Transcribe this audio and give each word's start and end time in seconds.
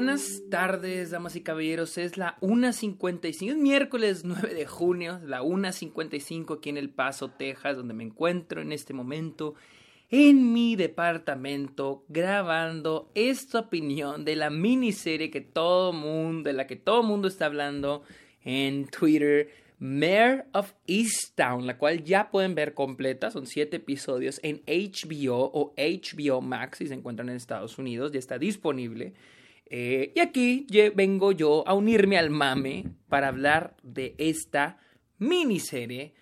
buenas 0.00 0.44
tardes, 0.48 1.10
damas 1.10 1.36
y 1.36 1.42
caballeros. 1.42 1.98
Es 1.98 2.16
la 2.16 2.38
1.55, 2.40 3.50
es 3.50 3.56
miércoles 3.58 4.24
9 4.24 4.54
de 4.54 4.64
junio, 4.64 5.20
la 5.26 5.42
1.55 5.42 6.56
aquí 6.56 6.70
en 6.70 6.78
El 6.78 6.88
Paso, 6.88 7.32
Texas, 7.32 7.76
donde 7.76 7.92
me 7.92 8.04
encuentro 8.04 8.62
en 8.62 8.72
este 8.72 8.94
momento 8.94 9.56
en 10.08 10.54
mi 10.54 10.74
departamento 10.74 12.06
grabando 12.08 13.10
esta 13.14 13.58
opinión 13.58 14.24
de 14.24 14.36
la 14.36 14.48
miniserie 14.48 15.30
que 15.30 15.42
todo 15.42 15.92
mundo, 15.92 16.48
de 16.48 16.54
la 16.54 16.66
que 16.66 16.76
todo 16.76 17.02
mundo 17.02 17.28
está 17.28 17.44
hablando 17.44 18.02
en 18.42 18.86
Twitter, 18.86 19.50
Mayor 19.80 20.46
of 20.54 20.72
Easttown, 20.86 21.66
la 21.66 21.76
cual 21.76 22.04
ya 22.04 22.30
pueden 22.30 22.54
ver 22.54 22.72
completa, 22.72 23.30
son 23.30 23.46
siete 23.46 23.76
episodios 23.76 24.40
en 24.42 24.62
HBO 24.66 25.50
o 25.52 25.74
HBO 25.76 26.40
Max 26.40 26.78
si 26.78 26.86
se 26.86 26.94
encuentran 26.94 27.28
en 27.28 27.36
Estados 27.36 27.76
Unidos, 27.76 28.12
ya 28.12 28.18
está 28.18 28.38
disponible. 28.38 29.12
Eh, 29.72 30.12
y 30.16 30.20
aquí 30.20 30.66
vengo 30.96 31.30
yo 31.30 31.66
a 31.66 31.74
unirme 31.74 32.18
al 32.18 32.28
mame 32.28 32.86
para 33.08 33.28
hablar 33.28 33.76
de 33.84 34.16
esta 34.18 34.78
miniserie 35.18 36.12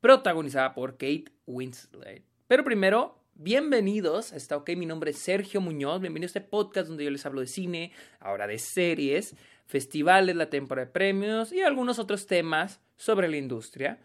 protagonizada 0.00 0.72
por 0.72 0.92
Kate 0.92 1.24
Winslet. 1.46 2.22
Pero 2.46 2.62
primero, 2.62 3.18
bienvenidos. 3.34 4.32
Está 4.32 4.56
ok, 4.56 4.70
mi 4.76 4.86
nombre 4.86 5.10
es 5.10 5.18
Sergio 5.18 5.60
Muñoz. 5.60 6.00
Bienvenidos 6.00 6.36
a 6.36 6.38
este 6.38 6.48
podcast 6.48 6.86
donde 6.86 7.02
yo 7.02 7.10
les 7.10 7.26
hablo 7.26 7.40
de 7.40 7.48
cine, 7.48 7.90
ahora 8.20 8.46
de 8.46 8.58
series, 8.60 9.34
festivales, 9.66 10.36
la 10.36 10.48
temporada 10.48 10.86
de 10.86 10.92
premios 10.92 11.52
y 11.52 11.62
algunos 11.62 11.98
otros 11.98 12.28
temas 12.28 12.80
sobre 12.96 13.28
la 13.28 13.36
industria. 13.36 13.98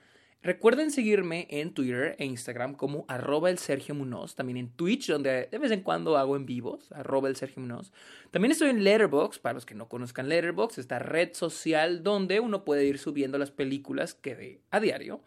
Recuerden 0.45 0.91
seguirme 0.91 1.47
en 1.49 1.73
Twitter 1.73 2.15
e 2.19 2.25
Instagram 2.25 2.75
como 2.75 3.05
arroba 3.07 3.49
el 3.49 3.57
Sergio 3.57 3.95
Munoz, 3.95 4.35
también 4.35 4.57
en 4.57 4.69
Twitch, 4.69 5.07
donde 5.07 5.47
de 5.49 5.57
vez 5.57 5.71
en 5.71 5.81
cuando 5.81 6.17
hago 6.17 6.35
en 6.35 6.45
vivos, 6.45 6.91
arroba 6.91 7.29
el 7.29 7.35
Sergio 7.35 7.63
Munoz. 7.63 7.91
También 8.29 8.51
estoy 8.51 8.69
en 8.69 8.83
Letterboxd, 8.83 9.41
para 9.41 9.55
los 9.55 9.65
que 9.65 9.73
no 9.73 9.89
conozcan 9.89 10.29
Letterboxd, 10.29 10.77
esta 10.77 10.99
red 10.99 11.33
social 11.33 12.03
donde 12.03 12.41
uno 12.41 12.63
puede 12.63 12.85
ir 12.85 12.99
subiendo 12.99 13.39
las 13.39 13.49
películas 13.49 14.13
que 14.13 14.35
ve 14.35 14.61
a 14.69 14.79
diario. 14.79 15.23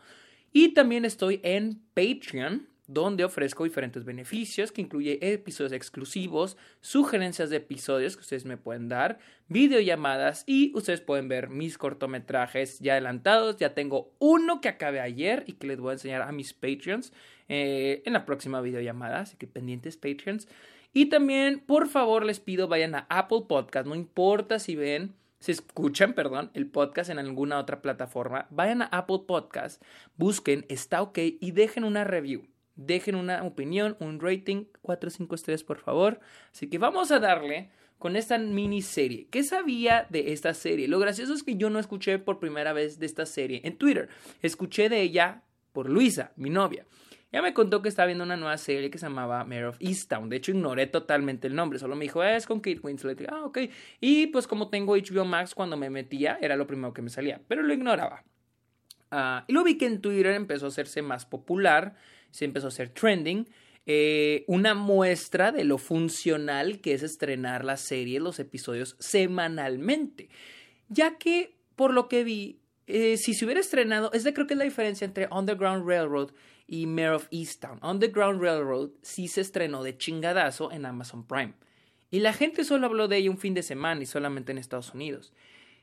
Y 0.53 0.69
también 0.69 1.05
estoy 1.05 1.41
en 1.43 1.83
Patreon, 1.95 2.69
donde 2.89 3.23
ofrezco 3.23 3.65
diferentes 3.65 4.05
beneficios 4.05 4.73
que 4.73 4.81
incluye 4.81 5.19
episodios 5.21 5.73
exclusivos, 5.73 6.57
sugerencias 6.81 7.51
de 7.51 7.59
episodios 7.59 8.17
que 8.17 8.23
ustedes 8.23 8.47
me 8.47 8.57
pueden 8.57 8.89
dar, 8.89 9.19
videollamadas 9.47 10.43
y 10.47 10.73
ustedes 10.75 11.03
pueden 11.03 11.29
ver 11.29 11.51
mis 11.51 11.79
cortometrajes 11.79 12.81
ya 12.81 12.95
adelantados. 12.95 13.59
Ya 13.59 13.75
tengo 13.75 14.15
uno 14.19 14.61
que 14.61 14.71
acabé 14.71 15.01
ayer 15.01 15.45
y 15.47 15.53
que 15.53 15.67
les 15.67 15.79
voy 15.79 15.91
a 15.91 15.93
enseñar 15.93 16.23
a 16.23 16.33
mis 16.33 16.55
Patreons 16.55 17.13
eh, 17.49 18.03
en 18.07 18.15
la 18.15 18.25
próxima 18.25 18.61
videollamada, 18.63 19.21
así 19.21 19.37
que 19.37 19.47
pendientes 19.47 19.99
Patreons. 19.99 20.49
Y 20.95 21.07
también, 21.07 21.61
por 21.61 21.89
favor, 21.89 22.25
les 22.25 22.41
pido 22.41 22.67
vayan 22.69 22.95
a 22.95 23.07
Apple 23.11 23.43
Podcast, 23.47 23.87
no 23.87 23.95
importa 23.95 24.59
si 24.59 24.75
ven 24.75 25.15
si 25.41 25.53
escuchan, 25.53 26.15
perdón, 26.15 26.51
el 26.55 26.67
podcast 26.67 27.11
en 27.11 27.21
alguna 27.21 27.61
otra 27.61 27.81
plataforma, 27.81 28.49
vayan 28.51 28.83
a 28.83 28.87
Apple 28.87 29.21
Podcast, 29.27 29.81
busquen 30.17 30.67
Está 30.69 31.01
OK 31.01 31.19
y 31.19 31.53
dejen 31.53 31.85
una 31.85 32.03
review. 32.03 32.49
Dejen 32.79 33.17
una 33.17 33.43
opinión, 33.43 33.97
un 33.99 34.21
rating, 34.21 34.67
4 34.83 35.09
o 35.09 35.11
5 35.11 35.35
estrellas 35.35 35.65
por 35.65 35.79
favor. 35.79 36.21
Así 36.53 36.71
que 36.71 36.79
vamos 36.79 37.11
a 37.11 37.19
darle 37.19 37.71
con 37.99 38.15
esta 38.15 38.39
miniserie. 38.39 39.27
¿Qué 39.33 39.43
sabía 39.43 40.07
de 40.11 40.33
esta 40.33 40.55
serie? 40.55 40.87
Lo 40.87 41.01
gracioso 41.01 41.35
es 41.35 41.43
que 41.43 41.57
yo 41.57 41.71
no 41.71 41.81
escuché 41.81 42.21
por 42.21 42.39
primera 42.39 42.73
vez 42.73 43.01
de 43.01 43.07
esta 43.07 43.27
serie 43.27 43.63
en 43.65 43.77
Twitter. 43.77 44.09
Escuché 44.43 44.89
de 44.89 45.03
ella 45.03 45.43
por 45.73 45.91
Luisa, 45.91 46.33
mi 46.37 46.51
novia. 46.51 46.87
Ya 47.33 47.43
me 47.43 47.53
contó 47.53 47.83
que 47.83 47.89
estaba 47.89 48.07
viendo 48.07 48.23
una 48.23 48.37
nueva 48.37 48.57
serie 48.57 48.91
que 48.91 48.99
se 48.99 49.07
llamaba 49.07 49.45
Mayor 49.45 49.71
of 49.71 49.77
Easttown. 49.81 50.29
De 50.29 50.37
hecho, 50.37 50.53
ignoré 50.53 50.87
totalmente 50.87 51.49
el 51.49 51.57
nombre. 51.57 51.81
Solo 51.81 51.97
me 51.97 52.05
dijo, 52.05 52.23
es 52.23 52.47
con 52.47 52.61
Kate 52.61 52.81
Winslet. 52.81 53.27
Ah, 53.29 53.45
ok. 53.45 53.59
Y 54.01 54.29
pues 54.29 54.47
como 54.47 54.71
tengo 54.71 54.97
HBO 54.97 55.25
Max, 55.25 55.55
cuando 55.55 55.77
me 55.77 55.91
metía, 55.91 56.39
era 56.41 56.55
lo 56.55 56.69
primero 56.69 56.95
que 56.95 57.03
me 57.03 57.11
salía. 57.11 57.43
Pero 57.49 57.65
lo 57.65 57.75
ignoraba. 57.75 58.23
Ah, 59.11 59.45
y 59.49 59.53
lo 59.53 59.65
vi 59.65 59.77
que 59.77 59.87
en 59.87 60.01
Twitter 60.01 60.33
empezó 60.35 60.67
a 60.67 60.69
hacerse 60.69 61.03
más 61.03 61.27
popular 61.27 61.97
se 62.31 62.45
empezó 62.45 62.67
a 62.67 62.69
hacer 62.69 62.91
trending. 62.91 63.49
Eh, 63.87 64.45
una 64.49 64.75
muestra 64.75 65.51
de 65.51 65.65
lo 65.65 65.79
funcional 65.79 66.81
que 66.81 66.93
es 66.93 67.03
estrenar 67.03 67.65
la 67.65 67.79
serie, 67.79 68.21
los 68.21 68.39
episodios 68.39 68.97
semanalmente. 68.99 70.29
Ya 70.89 71.17
que, 71.17 71.57
por 71.75 71.95
lo 71.95 72.09
que 72.09 72.23
vi, 72.23 72.61
eh, 72.87 73.17
si 73.17 73.33
se 73.33 73.45
hubiera 73.45 73.61
estrenado, 73.61 74.11
es 74.13 74.25
de 74.25 74.35
creo 74.35 74.47
que 74.47 74.55
es 74.55 74.59
la 74.59 74.65
diferencia 74.65 75.05
entre 75.05 75.29
Underground 75.31 75.89
Railroad 75.89 76.33
y 76.67 76.87
Mayor 76.87 77.15
of 77.15 77.29
Easttown. 77.31 77.79
Underground 77.83 78.43
Railroad 78.43 78.91
sí 79.01 79.27
se 79.27 79.41
estrenó 79.41 79.83
de 79.83 79.97
chingadazo 79.97 80.71
en 80.71 80.85
Amazon 80.85 81.27
Prime. 81.27 81.55
Y 82.11 82.21
la 82.21 82.33
gente 82.33 82.65
solo 82.65 82.87
habló 82.87 83.09
de 83.09 83.17
ella 83.17 83.31
un 83.31 83.39
fin 83.39 83.55
de 83.55 83.63
semana 83.63 84.03
y 84.03 84.07
solamente 84.07 84.53
en 84.53 84.59
Estados 84.59 84.93
Unidos. 84.95 85.33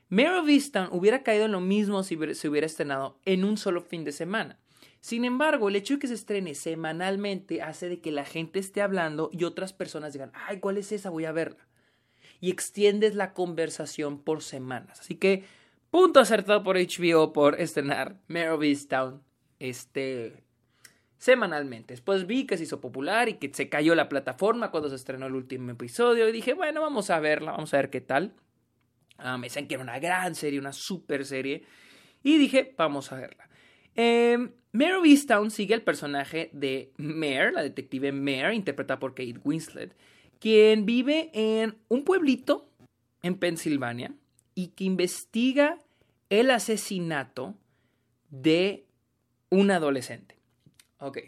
Mayor 0.08 0.34
of 0.34 0.48
Easttown 0.48 0.88
hubiera 0.92 1.24
caído 1.24 1.46
en 1.46 1.52
lo 1.52 1.60
mismo 1.60 2.04
si 2.04 2.16
se 2.34 2.48
hubiera 2.48 2.66
estrenado 2.66 3.18
en 3.24 3.44
un 3.44 3.56
solo 3.56 3.80
fin 3.80 4.04
de 4.04 4.12
semana. 4.12 4.60
Sin 5.06 5.24
embargo, 5.24 5.68
el 5.68 5.76
hecho 5.76 5.94
de 5.94 6.00
que 6.00 6.08
se 6.08 6.14
estrene 6.14 6.56
semanalmente 6.56 7.62
hace 7.62 7.88
de 7.88 8.00
que 8.00 8.10
la 8.10 8.24
gente 8.24 8.58
esté 8.58 8.82
hablando 8.82 9.30
y 9.32 9.44
otras 9.44 9.72
personas 9.72 10.12
digan, 10.12 10.32
ay, 10.34 10.58
¿cuál 10.58 10.78
es 10.78 10.90
esa? 10.90 11.10
Voy 11.10 11.26
a 11.26 11.30
verla. 11.30 11.64
Y 12.40 12.50
extiendes 12.50 13.14
la 13.14 13.32
conversación 13.32 14.20
por 14.20 14.42
semanas. 14.42 14.98
Así 14.98 15.14
que, 15.14 15.44
punto 15.92 16.18
acertado 16.18 16.64
por 16.64 16.76
HBO 16.76 17.32
por 17.32 17.60
estrenar 17.60 18.18
Mare 18.26 18.76
Town 18.88 19.22
este, 19.60 20.42
semanalmente. 21.18 21.94
Después 21.94 22.26
vi 22.26 22.44
que 22.44 22.56
se 22.56 22.64
hizo 22.64 22.80
popular 22.80 23.28
y 23.28 23.34
que 23.34 23.54
se 23.54 23.68
cayó 23.68 23.94
la 23.94 24.08
plataforma 24.08 24.72
cuando 24.72 24.88
se 24.88 24.96
estrenó 24.96 25.26
el 25.26 25.36
último 25.36 25.70
episodio. 25.70 26.28
Y 26.28 26.32
dije, 26.32 26.52
bueno, 26.52 26.80
vamos 26.80 27.10
a 27.10 27.20
verla, 27.20 27.52
vamos 27.52 27.72
a 27.74 27.76
ver 27.76 27.90
qué 27.90 28.00
tal. 28.00 28.34
Ah, 29.18 29.38
me 29.38 29.46
decían 29.46 29.68
que 29.68 29.74
era 29.74 29.84
una 29.84 30.00
gran 30.00 30.34
serie, 30.34 30.58
una 30.58 30.72
super 30.72 31.24
serie. 31.24 31.62
Y 32.24 32.38
dije, 32.38 32.74
vamos 32.76 33.12
a 33.12 33.18
verla. 33.18 33.46
Eh, 33.96 34.50
Mare 34.72 34.98
Easttown 35.04 35.50
sigue 35.50 35.74
el 35.74 35.82
personaje 35.82 36.50
de 36.52 36.92
Mare, 36.98 37.52
la 37.52 37.62
detective 37.62 38.12
Mare, 38.12 38.54
interpretada 38.54 39.00
por 39.00 39.14
Kate 39.14 39.40
Winslet, 39.42 39.96
quien 40.38 40.84
vive 40.84 41.30
en 41.32 41.78
un 41.88 42.04
pueblito 42.04 42.68
en 43.22 43.38
Pensilvania 43.38 44.14
y 44.54 44.68
que 44.68 44.84
investiga 44.84 45.80
el 46.28 46.50
asesinato 46.50 47.54
de 48.30 48.86
un 49.50 49.70
adolescente. 49.70 50.36
Ok. 50.98 51.18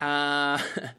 Ah, 0.00 0.58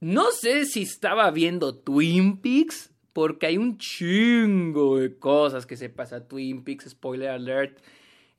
no 0.00 0.30
sé 0.32 0.66
si 0.66 0.82
estaba 0.82 1.30
viendo 1.30 1.74
Twin 1.74 2.38
Peaks, 2.38 2.90
porque 3.12 3.46
hay 3.46 3.58
un 3.58 3.78
chingo 3.78 4.98
de 4.98 5.18
cosas 5.18 5.66
que 5.66 5.76
se 5.76 5.88
pasa. 5.88 6.26
Twin 6.26 6.64
Peaks, 6.64 6.90
spoiler 6.90 7.30
alert. 7.30 7.78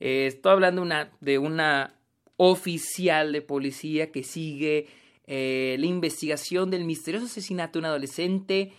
Eh, 0.06 0.28
estoy 0.28 0.52
hablando 0.52 0.86
de 1.22 1.38
una 1.38 1.96
oficial 2.36 3.32
de 3.32 3.42
policía 3.42 4.12
que 4.12 4.24
sigue 4.24 4.88
eh, 5.28 5.78
la 5.80 5.86
investigación 5.86 6.70
del 6.70 6.84
misterioso 6.84 7.28
asesinato 7.28 7.80
de 7.80 7.84
un 7.84 7.86
adolescente, 7.86 8.74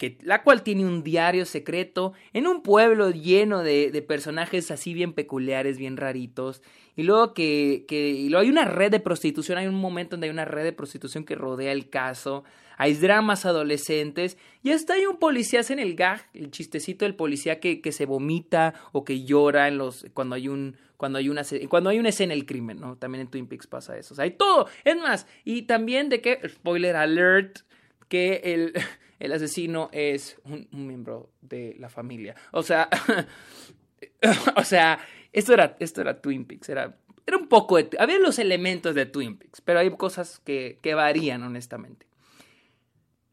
que, 0.00 0.18
la 0.22 0.42
cual 0.42 0.64
tiene 0.64 0.84
un 0.84 1.04
diario 1.04 1.44
secreto 1.44 2.12
en 2.32 2.48
un 2.48 2.64
pueblo 2.64 3.10
lleno 3.12 3.62
de, 3.62 3.92
de 3.92 4.02
personajes 4.02 4.72
así 4.72 4.94
bien 4.94 5.12
peculiares, 5.12 5.78
bien 5.78 5.96
raritos. 5.96 6.60
Y 6.98 7.04
luego 7.04 7.32
que, 7.32 7.86
que 7.88 8.10
y 8.10 8.28
luego 8.28 8.42
hay 8.42 8.50
una 8.50 8.66
red 8.66 8.90
de 8.90 9.00
prostitución, 9.00 9.56
hay 9.56 9.68
un 9.68 9.74
momento 9.74 10.16
donde 10.16 10.26
hay 10.26 10.32
una 10.32 10.44
red 10.44 10.64
de 10.64 10.72
prostitución 10.74 11.24
que 11.24 11.34
rodea 11.34 11.72
el 11.72 11.88
caso 11.88 12.44
hay 12.78 12.94
dramas 12.94 13.44
adolescentes 13.44 14.38
y 14.62 14.70
hasta 14.70 14.94
hay 14.94 15.04
un 15.04 15.18
policía 15.18 15.60
en 15.68 15.80
el 15.80 15.96
gag, 15.96 16.24
el 16.32 16.52
chistecito 16.52 17.04
del 17.04 17.16
policía 17.16 17.58
que, 17.58 17.80
que 17.80 17.90
se 17.90 18.06
vomita 18.06 18.72
o 18.92 19.04
que 19.04 19.24
llora 19.24 19.66
en 19.66 19.78
los 19.78 20.06
cuando 20.14 20.36
hay 20.36 20.46
un 20.46 20.76
cuando 20.96 21.18
hay 21.18 21.28
una 21.28 21.42
cuando 21.68 21.90
hay 21.90 21.98
una 21.98 22.08
escena 22.10 22.34
del 22.34 22.46
crimen, 22.46 22.80
¿no? 22.80 22.96
También 22.96 23.22
en 23.22 23.28
Twin 23.28 23.48
Peaks 23.48 23.66
pasa 23.66 23.98
eso. 23.98 24.14
O 24.14 24.16
sea, 24.16 24.24
hay 24.24 24.30
todo. 24.30 24.68
Es 24.84 24.96
más, 24.96 25.26
y 25.44 25.62
también 25.62 26.08
de 26.08 26.20
que 26.20 26.40
spoiler 26.48 26.94
alert 26.94 27.60
que 28.08 28.40
el, 28.44 28.72
el 29.18 29.32
asesino 29.32 29.90
es 29.92 30.38
un, 30.44 30.68
miembro 30.70 31.30
de 31.40 31.74
la 31.80 31.88
familia. 31.88 32.36
O 32.52 32.62
sea, 32.62 32.88
o 34.56 34.64
sea, 34.64 35.00
esto 35.38 35.52
era 35.52 35.76
esto 35.78 36.00
era 36.00 36.20
Twin 36.20 36.44
Peaks, 36.44 36.68
era 36.68 36.98
era 37.26 37.36
un 37.36 37.48
poco 37.48 37.76
de, 37.76 37.90
había 37.98 38.18
los 38.18 38.38
elementos 38.38 38.94
de 38.94 39.04
Twin 39.04 39.36
Peaks, 39.36 39.60
pero 39.60 39.80
hay 39.80 39.90
cosas 39.90 40.40
que, 40.40 40.78
que 40.80 40.94
varían 40.94 41.42
honestamente. 41.42 42.06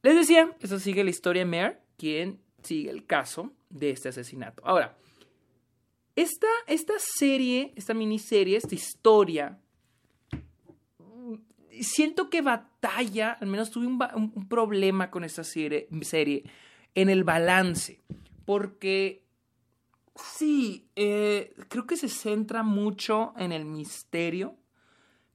Les 0.03 0.15
decía, 0.15 0.55
eso 0.59 0.79
sigue 0.79 1.03
la 1.03 1.09
historia 1.09 1.45
de 1.45 1.49
Mare, 1.49 1.77
quien 1.97 2.39
sigue 2.61 2.89
el 2.89 3.05
caso 3.05 3.53
de 3.69 3.91
este 3.91 4.09
asesinato. 4.09 4.61
Ahora, 4.65 4.97
esta, 6.15 6.47
esta 6.67 6.93
serie, 6.99 7.73
esta 7.75 7.93
miniserie, 7.93 8.57
esta 8.57 8.75
historia, 8.75 9.59
siento 11.81 12.29
que 12.29 12.41
batalla, 12.41 13.31
al 13.31 13.47
menos 13.47 13.71
tuve 13.71 13.87
un, 13.87 14.47
problema 14.47 15.09
con 15.11 15.23
esta 15.23 15.43
serie, 15.43 15.87
serie, 16.01 16.43
en 16.93 17.09
el 17.09 17.23
balance, 17.23 18.01
porque 18.45 19.24
sí, 20.15 20.89
eh, 20.95 21.53
creo 21.69 21.85
que 21.85 21.97
se 21.97 22.09
centra 22.09 22.63
mucho 22.63 23.33
en 23.37 23.51
el 23.51 23.65
misterio, 23.65 24.57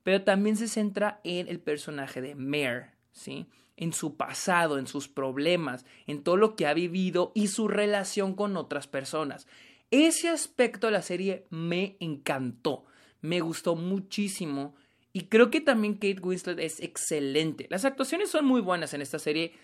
pero 0.03 0.23
también 0.23 0.57
se 0.57 0.69
centra 0.69 1.21
en 1.25 1.49
el 1.49 1.61
personaje 1.61 2.21
de 2.21 2.35
Mare 2.35 2.93
¿sí? 3.13 3.47
En 3.77 3.93
su 3.93 4.17
pasado, 4.17 4.79
en 4.79 4.87
sus 4.87 5.09
problemas, 5.09 5.85
en 6.07 6.23
todo 6.23 6.37
lo 6.37 6.55
que 6.57 6.67
ha 6.67 6.75
vivido 6.75 7.33
y 7.35 7.49
su 7.49 7.69
relación 7.69 8.35
con 8.35 8.57
otras 8.57 8.87
personas. 8.87 9.47
Ese 9.91 10.29
aspecto 10.29 10.87
de 10.87 10.93
la 10.93 11.03
serie 11.03 11.47
me 11.51 11.97
encantó, 12.01 12.85
me 13.21 13.41
gustó 13.41 13.75
muchísimo 13.77 14.75
y 15.13 15.27
creo 15.27 15.51
que 15.51 15.61
también 15.61 15.95
Kate 15.95 16.21
Winslet 16.23 16.61
es 16.61 16.81
excelente. 16.81 17.67
Las 17.71 17.85
actuaciones 17.85 18.31
son 18.31 18.45
muy 18.45 18.61
buenas 18.61 18.95
en 18.95 19.03
esta 19.03 19.19
serie, 19.19 19.55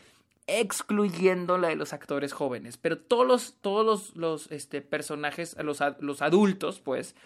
excluyendo 0.47 1.59
la 1.59 1.69
de 1.69 1.77
los 1.77 1.93
actores 1.93 2.33
jóvenes, 2.33 2.77
pero 2.77 2.99
todos 2.99 3.27
los, 3.27 3.55
todos 3.61 4.15
los, 4.17 4.51
este, 4.53 4.81
personajes, 4.81 5.57
los, 5.63 5.81
los 6.01 6.23
adultos, 6.23 6.81
pues, 6.81 7.17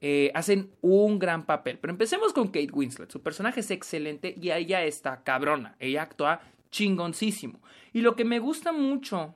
eh, 0.00 0.30
hacen 0.34 0.70
un 0.80 1.18
gran 1.18 1.44
papel. 1.44 1.78
Pero 1.78 1.92
empecemos 1.92 2.32
con 2.32 2.48
Kate 2.48 2.70
Winslet. 2.72 3.10
Su 3.10 3.20
personaje 3.20 3.60
es 3.60 3.70
excelente 3.70 4.34
y 4.40 4.50
ella 4.50 4.84
está 4.84 5.24
cabrona. 5.24 5.76
Ella 5.80 6.02
actúa 6.02 6.40
chingoncísimo. 6.70 7.60
Y 7.92 8.02
lo 8.02 8.14
que 8.14 8.24
me 8.24 8.38
gusta 8.38 8.72
mucho 8.72 9.34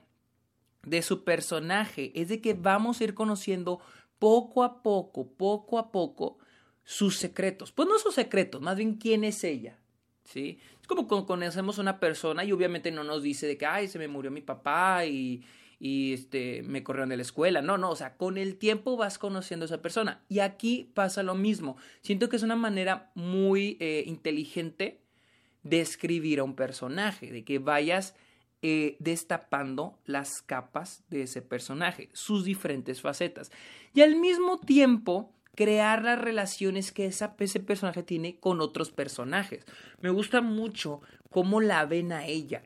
de 0.83 1.01
su 1.01 1.23
personaje 1.23 2.11
es 2.15 2.29
de 2.29 2.39
que 2.41 2.53
vamos 2.53 3.01
a 3.01 3.03
ir 3.03 3.13
conociendo 3.13 3.81
poco 4.19 4.63
a 4.63 4.81
poco, 4.81 5.27
poco 5.27 5.77
a 5.79 5.91
poco, 5.91 6.37
sus 6.85 7.17
secretos. 7.17 7.71
Pues 7.71 7.87
no 7.87 7.99
sus 7.99 8.15
secretos, 8.15 8.61
más 8.61 8.77
bien 8.77 8.95
quién 8.95 9.23
es 9.23 9.43
ella. 9.43 9.79
¿Sí? 10.23 10.59
Es 10.81 10.87
como 10.87 11.07
cuando 11.07 11.27
conocemos 11.27 11.77
a 11.77 11.81
una 11.81 11.99
persona 11.99 12.43
y 12.43 12.51
obviamente 12.51 12.91
no 12.91 13.03
nos 13.03 13.23
dice 13.23 13.45
de 13.45 13.57
que, 13.57 13.65
ay, 13.65 13.87
se 13.87 13.99
me 13.99 14.07
murió 14.07 14.31
mi 14.31 14.41
papá 14.41 15.05
y, 15.05 15.43
y 15.79 16.13
este, 16.13 16.63
me 16.63 16.81
corrieron 16.81 17.09
de 17.09 17.17
la 17.17 17.23
escuela. 17.23 17.61
No, 17.61 17.77
no, 17.77 17.89
o 17.89 17.95
sea, 17.95 18.15
con 18.15 18.37
el 18.37 18.57
tiempo 18.57 18.95
vas 18.95 19.17
conociendo 19.17 19.65
a 19.65 19.67
esa 19.67 19.81
persona. 19.81 20.23
Y 20.29 20.39
aquí 20.39 20.89
pasa 20.93 21.23
lo 21.23 21.35
mismo. 21.35 21.75
Siento 22.01 22.29
que 22.29 22.37
es 22.37 22.43
una 22.43 22.55
manera 22.55 23.11
muy 23.15 23.77
eh, 23.79 24.03
inteligente 24.07 25.01
de 25.63 25.81
escribir 25.81 26.39
a 26.39 26.43
un 26.43 26.55
personaje, 26.55 27.31
de 27.31 27.43
que 27.43 27.59
vayas 27.59 28.15
eh, 28.61 28.95
destapando 28.99 29.99
las 30.05 30.41
capas 30.41 31.03
de 31.09 31.23
ese 31.23 31.41
personaje, 31.41 32.09
sus 32.13 32.45
diferentes 32.45 33.01
facetas. 33.01 33.51
Y 33.93 34.01
al 34.01 34.15
mismo 34.15 34.59
tiempo 34.59 35.33
crear 35.55 36.03
las 36.03 36.19
relaciones 36.19 36.91
que 36.91 37.05
ese 37.05 37.59
personaje 37.59 38.03
tiene 38.03 38.39
con 38.39 38.61
otros 38.61 38.91
personajes. 38.91 39.65
Me 40.01 40.09
gusta 40.09 40.41
mucho 40.41 41.01
cómo 41.29 41.61
la 41.61 41.85
ven 41.85 42.11
a 42.11 42.25
ella. 42.25 42.63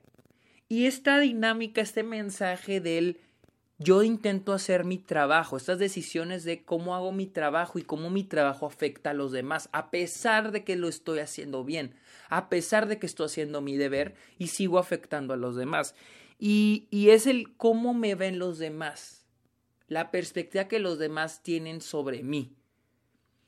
Y 0.69 0.85
esta 0.85 1.19
dinámica, 1.19 1.81
este 1.81 2.03
mensaje 2.03 2.81
del 2.81 3.19
yo 3.79 4.01
intento 4.01 4.53
hacer 4.53 4.85
mi 4.85 4.97
trabajo, 4.97 5.55
estas 5.55 5.77
decisiones 5.77 6.43
de 6.43 6.63
cómo 6.63 6.95
hago 6.95 7.11
mi 7.11 7.27
trabajo 7.27 7.77
y 7.77 7.83
cómo 7.83 8.09
mi 8.09 8.23
trabajo 8.23 8.65
afecta 8.65 9.11
a 9.11 9.13
los 9.13 9.31
demás, 9.31 9.69
a 9.71 9.91
pesar 9.91 10.51
de 10.51 10.63
que 10.63 10.75
lo 10.75 10.87
estoy 10.87 11.19
haciendo 11.19 11.63
bien, 11.63 11.93
a 12.27 12.49
pesar 12.49 12.87
de 12.87 12.97
que 12.97 13.05
estoy 13.05 13.27
haciendo 13.27 13.61
mi 13.61 13.77
deber 13.77 14.15
y 14.39 14.47
sigo 14.47 14.79
afectando 14.79 15.33
a 15.33 15.37
los 15.37 15.55
demás. 15.55 15.93
Y, 16.39 16.87
y 16.89 17.11
es 17.11 17.27
el 17.27 17.55
cómo 17.55 17.93
me 17.93 18.15
ven 18.15 18.39
los 18.39 18.57
demás, 18.57 19.27
la 19.87 20.09
perspectiva 20.09 20.67
que 20.67 20.79
los 20.79 20.97
demás 20.97 21.43
tienen 21.43 21.81
sobre 21.81 22.23
mí. 22.23 22.56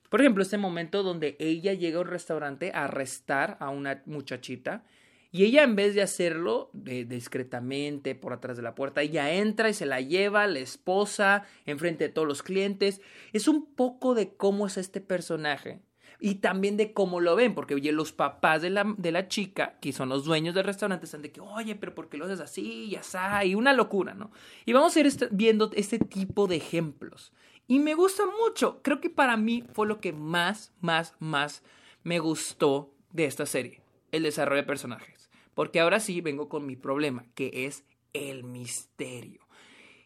Por 0.10 0.22
ejemplo, 0.22 0.44
este 0.44 0.58
momento 0.58 1.04
donde 1.04 1.38
ella 1.40 1.74
llega 1.74 2.00
a 2.00 2.02
un 2.02 2.08
restaurante 2.08 2.72
a 2.74 2.86
arrestar 2.86 3.58
a 3.60 3.70
una 3.70 4.02
muchachita 4.06 4.84
y 5.32 5.46
ella 5.46 5.62
en 5.64 5.76
vez 5.76 5.94
de 5.94 6.02
hacerlo 6.02 6.72
discretamente 6.74 8.16
por 8.16 8.34
atrás 8.34 8.58
de 8.58 8.64
la 8.64 8.74
puerta, 8.74 9.04
ella 9.04 9.32
entra 9.32 9.70
y 9.70 9.76
se 9.76 9.86
la 9.86 10.02
lleva, 10.02 10.48
la 10.48 10.60
esposa, 10.60 11.44
enfrente 11.68 12.06
de 12.06 12.14
todos 12.14 12.28
los 12.28 12.42
clientes. 12.42 13.00
Es 13.32 13.48
un 13.48 13.76
poco 13.76 14.16
de 14.16 14.36
cómo 14.36 14.66
es 14.66 14.78
este 14.78 15.02
personaje 15.02 15.82
y 16.20 16.36
también 16.36 16.78
de 16.78 16.94
cómo 16.94 17.22
lo 17.22 17.36
ven, 17.36 17.54
porque 17.54 17.76
oye, 17.76 17.92
los 17.92 18.12
papás 18.12 18.62
de 18.64 18.72
la, 18.72 18.94
de 18.98 19.12
la 19.12 19.28
chica, 19.28 19.78
que 19.80 19.94
son 19.94 20.10
los 20.10 20.26
dueños 20.26 20.56
del 20.56 20.66
restaurante, 20.66 21.06
están 21.06 21.22
de 21.22 21.32
que, 21.32 21.42
oye, 21.42 21.76
pero 21.76 21.96
¿por 21.96 22.10
qué 22.10 22.18
lo 22.18 22.26
haces 22.26 22.42
así? 22.42 22.90
Ya 22.90 23.00
está, 23.00 23.46
y 23.46 23.56
una 23.56 23.74
locura, 23.74 24.16
¿no? 24.16 24.32
Y 24.66 24.74
vamos 24.74 24.96
a 24.96 25.00
ir 25.00 25.10
viendo 25.32 25.70
este 25.76 26.00
tipo 26.00 26.48
de 26.48 26.58
ejemplos. 26.58 27.32
Y 27.70 27.78
me 27.78 27.94
gusta 27.94 28.24
mucho, 28.26 28.82
creo 28.82 29.00
que 29.00 29.12
para 29.12 29.38
mí 29.38 29.64
fue 29.74 29.86
lo 29.86 30.02
que 30.02 30.12
más, 30.12 30.74
más, 30.82 31.14
más 31.20 31.62
me 32.02 32.18
gustó 32.18 32.92
de 33.12 33.26
esta 33.26 33.46
serie, 33.46 33.84
el 34.12 34.24
desarrollo 34.24 34.64
de 34.64 34.68
personajes. 34.68 35.30
Porque 35.54 35.80
ahora 35.80 36.00
sí 36.00 36.20
vengo 36.20 36.50
con 36.50 36.66
mi 36.66 36.76
problema, 36.76 37.28
que 37.36 37.68
es 37.68 37.84
el 38.14 38.44
misterio. 38.44 39.48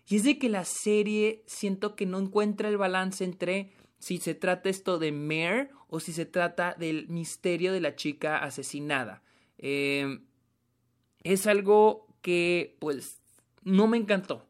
Y 0.10 0.18
es 0.18 0.26
de 0.26 0.38
que 0.38 0.50
la 0.50 0.66
serie 0.66 1.42
siento 1.46 1.96
que 1.96 2.06
no 2.06 2.20
encuentra 2.20 2.68
el 2.68 2.76
balance 2.76 3.24
entre 3.24 3.72
si 3.98 4.18
se 4.18 4.36
trata 4.36 4.68
esto 4.68 5.00
de 5.00 5.14
Mare 5.14 5.70
o 5.88 6.02
si 6.02 6.12
se 6.12 6.26
trata 6.26 6.76
del 6.78 7.08
misterio 7.08 7.72
de 7.72 7.80
la 7.80 7.96
chica 7.96 8.40
asesinada. 8.40 9.24
Em, 9.58 10.26
es 11.24 11.48
algo 11.48 12.08
que 12.22 12.76
pues 12.80 13.22
no 13.64 13.88
me 13.88 13.96
encantó. 13.96 14.50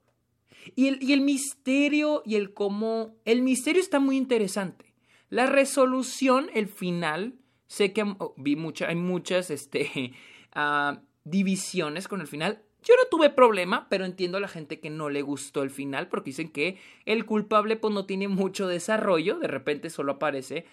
Y 0.75 0.87
el, 0.87 1.01
y 1.01 1.13
el, 1.13 1.21
misterio 1.21 2.23
y 2.25 2.35
el 2.35 2.53
cómo... 2.53 3.15
El 3.25 3.41
misterio 3.41 3.81
está 3.81 3.99
muy 3.99 4.17
interesante. 4.17 4.93
La 5.29 5.45
resolución, 5.45 6.49
el 6.53 6.67
final, 6.67 7.35
sé 7.67 7.91
que 7.91 8.03
oh, 8.03 8.33
vi 8.37 8.55
mucha, 8.55 8.87
hay 8.87 8.95
muchas 8.95 9.49
este, 9.49 10.13
uh, 10.55 10.97
divisiones 11.23 12.07
con 12.07 12.21
el 12.21 12.27
final. 12.27 12.61
Yo 12.83 12.95
no 12.95 13.07
tuve 13.09 13.29
problema, 13.29 13.87
pero 13.89 14.05
entiendo 14.05 14.37
a 14.37 14.41
la 14.41 14.47
gente 14.47 14.79
que 14.79 14.89
no 14.89 15.09
le 15.09 15.21
gustó 15.21 15.63
el 15.63 15.69
final 15.69 16.09
porque 16.09 16.31
dicen 16.31 16.51
que 16.51 16.77
el 17.05 17.25
culpable 17.25 17.77
pues 17.77 17.93
no 17.93 18.05
tiene 18.05 18.27
mucho 18.27 18.67
desarrollo, 18.67 19.39
de 19.39 19.47
repente 19.47 19.89
solo 19.89 20.13
aparece. 20.13 20.65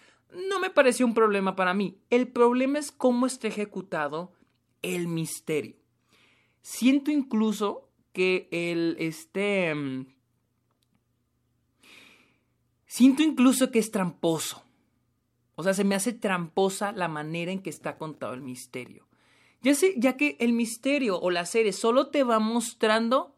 No 0.49 0.59
me 0.59 0.71
pareció 0.71 1.07
un 1.07 1.15
problema 1.15 1.57
para 1.57 1.73
mí. 1.73 1.99
El 2.11 2.29
problema 2.29 2.79
es 2.79 2.91
cómo 2.93 3.27
está 3.27 3.49
ejecutado 3.49 4.33
el 4.83 5.07
misterio. 5.09 5.77
Siento 6.63 7.11
incluso 7.11 7.90
que 8.13 8.49
el 8.51 8.97
este 8.99 9.75
mm, 9.75 10.07
siento 12.87 13.23
incluso 13.23 13.71
que 13.71 13.79
es 13.79 13.91
tramposo. 13.91 14.63
O 15.55 15.63
sea, 15.63 15.75
se 15.75 15.85
me 15.85 15.95
hace 15.95 16.13
tramposa 16.13 16.93
la 16.93 17.09
manera 17.09 17.53
en 17.53 17.61
que 17.61 17.71
está 17.71 17.99
contado 17.99 18.35
el 18.35 18.41
misterio. 18.41 19.07
Ya, 19.63 19.75
sé, 19.75 19.95
ya 19.99 20.17
que 20.17 20.37
el 20.41 20.55
misterio 20.55 21.21
o 21.21 21.31
la 21.31 21.45
serie 21.45 21.73
solo 21.73 22.09
te 22.09 22.25
va 22.25 22.39
mostrando 22.39 23.37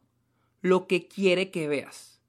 lo 0.61 0.87
que 0.87 1.09
quiere 1.09 1.51
que 1.51 1.67
veas. 1.67 2.21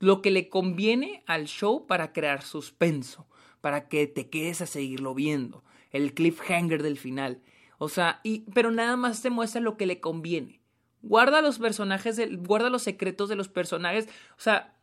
Lo 0.00 0.20
que 0.22 0.30
le 0.30 0.48
conviene 0.48 1.22
al 1.26 1.46
show 1.46 1.86
para 1.86 2.12
crear 2.12 2.42
suspenso, 2.42 3.28
para 3.60 3.88
que 3.88 4.06
te 4.08 4.28
quedes 4.28 4.60
a 4.60 4.66
seguirlo 4.66 5.14
viendo. 5.14 5.64
El 5.92 6.12
cliffhanger 6.12 6.82
del 6.82 6.98
final. 6.98 7.40
O 7.78 7.88
sea, 7.88 8.20
y, 8.24 8.40
pero 8.52 8.70
nada 8.72 8.96
más 8.96 9.22
te 9.22 9.30
muestra 9.30 9.60
lo 9.60 9.76
que 9.76 9.86
le 9.86 10.00
conviene. 10.00 10.60
Guarda 11.08 11.40
los 11.40 11.58
personajes, 11.58 12.20
guarda 12.42 12.68
los 12.68 12.82
secretos 12.82 13.28
de 13.28 13.36
los 13.36 13.48
personajes. 13.48 14.08
O 14.36 14.40
sea, 14.40 14.76